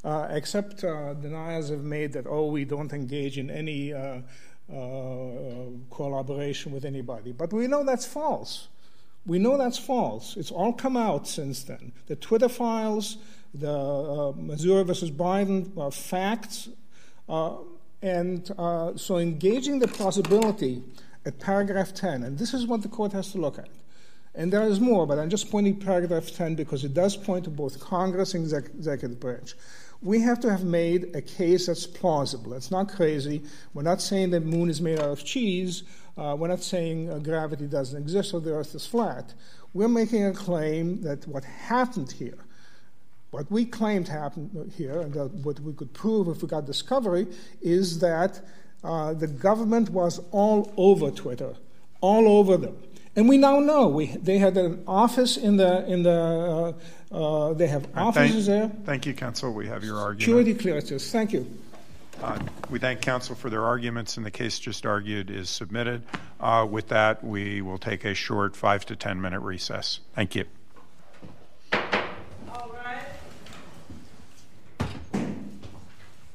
uh, 0.04 0.28
except 0.30 0.84
uh, 0.84 1.14
deniers 1.14 1.70
have 1.70 1.82
made 1.82 2.12
that, 2.12 2.26
oh, 2.28 2.46
we 2.46 2.64
don't 2.64 2.92
engage 2.92 3.38
in 3.38 3.50
any 3.50 3.92
uh, 3.92 4.20
collaboration 5.90 6.72
with 6.72 6.84
anybody. 6.84 7.32
But 7.32 7.52
we 7.52 7.66
know 7.66 7.82
that's 7.82 8.06
false. 8.06 8.68
We 9.30 9.38
know 9.38 9.56
that's 9.56 9.78
false. 9.78 10.36
It's 10.36 10.50
all 10.50 10.72
come 10.72 10.96
out 10.96 11.28
since 11.28 11.62
then. 11.62 11.92
The 12.08 12.16
Twitter 12.16 12.48
files, 12.48 13.16
the 13.54 13.70
uh, 13.70 14.32
Missouri 14.34 14.82
versus 14.82 15.12
Biden 15.12 15.70
uh, 15.78 15.88
facts, 15.90 16.68
uh, 17.28 17.58
and 18.02 18.50
uh, 18.58 18.96
so 18.96 19.18
engaging 19.18 19.78
the 19.78 19.86
possibility 19.86 20.82
at 21.24 21.38
paragraph 21.38 21.94
10, 21.94 22.24
and 22.24 22.38
this 22.38 22.52
is 22.52 22.66
what 22.66 22.82
the 22.82 22.88
court 22.88 23.12
has 23.12 23.30
to 23.30 23.38
look 23.38 23.56
at. 23.56 23.68
And 24.34 24.52
there 24.52 24.64
is 24.64 24.80
more, 24.80 25.06
but 25.06 25.20
I'm 25.20 25.30
just 25.30 25.48
pointing 25.48 25.76
paragraph 25.76 26.32
10 26.32 26.56
because 26.56 26.82
it 26.82 26.92
does 26.92 27.16
point 27.16 27.44
to 27.44 27.50
both 27.50 27.78
Congress 27.78 28.34
and 28.34 28.42
exec- 28.42 28.74
executive 28.74 29.20
branch. 29.20 29.54
We 30.02 30.20
have 30.20 30.40
to 30.40 30.50
have 30.50 30.64
made 30.64 31.14
a 31.14 31.20
case 31.20 31.66
that's 31.66 31.86
plausible. 31.86 32.54
It's 32.54 32.70
not 32.70 32.88
crazy. 32.88 33.42
We're 33.74 33.82
not 33.82 34.00
saying 34.00 34.30
the 34.30 34.40
moon 34.40 34.70
is 34.70 34.80
made 34.80 34.98
out 34.98 35.10
of 35.10 35.24
cheese. 35.24 35.82
Uh, 36.16 36.36
we're 36.38 36.48
not 36.48 36.62
saying 36.62 37.10
uh, 37.10 37.18
gravity 37.18 37.66
doesn't 37.66 38.00
exist 38.00 38.32
or 38.32 38.40
the 38.40 38.54
earth 38.54 38.74
is 38.74 38.86
flat. 38.86 39.34
We're 39.74 39.88
making 39.88 40.24
a 40.24 40.32
claim 40.32 41.02
that 41.02 41.28
what 41.28 41.44
happened 41.44 42.12
here, 42.12 42.38
what 43.30 43.50
we 43.50 43.66
claimed 43.66 44.08
happened 44.08 44.72
here, 44.74 45.00
and 45.00 45.44
what 45.44 45.60
we 45.60 45.74
could 45.74 45.92
prove 45.92 46.28
if 46.28 46.42
we 46.42 46.48
got 46.48 46.64
discovery, 46.64 47.26
is 47.60 47.98
that 48.00 48.40
uh, 48.82 49.12
the 49.12 49.26
government 49.26 49.90
was 49.90 50.18
all 50.30 50.72
over 50.76 51.10
Twitter, 51.10 51.54
all 52.00 52.26
over 52.26 52.56
them. 52.56 52.76
And 53.16 53.28
we 53.28 53.38
now 53.38 53.58
know 53.58 53.88
we, 53.88 54.06
they 54.06 54.38
had 54.38 54.56
an 54.56 54.84
office 54.86 55.36
in 55.36 55.56
the 55.56 55.84
in 55.86 56.02
the 56.04 56.74
uh, 57.12 57.50
uh, 57.50 57.54
they 57.54 57.66
have 57.66 57.88
offices 57.96 58.46
thank, 58.46 58.72
there. 58.72 58.84
Thank 58.84 59.06
you, 59.06 59.14
counsel. 59.14 59.52
We 59.52 59.66
have 59.66 59.82
your 59.82 59.98
argument. 59.98 60.20
Security 60.22 60.54
clearances. 60.54 61.10
Thank 61.10 61.32
you. 61.32 61.46
Uh, 62.22 62.38
we 62.68 62.78
thank 62.78 63.00
counsel 63.00 63.34
for 63.34 63.50
their 63.50 63.64
arguments, 63.64 64.16
and 64.16 64.24
the 64.24 64.30
case 64.30 64.58
just 64.58 64.86
argued 64.86 65.30
is 65.30 65.48
submitted. 65.48 66.02
Uh, 66.38 66.66
with 66.70 66.88
that, 66.88 67.24
we 67.24 67.62
will 67.62 67.78
take 67.78 68.04
a 68.04 68.14
short 68.14 68.54
five 68.54 68.84
to 68.86 68.94
ten 68.94 69.20
minute 69.20 69.40
recess. 69.40 70.00
Thank 70.14 70.36
you. 70.36 70.44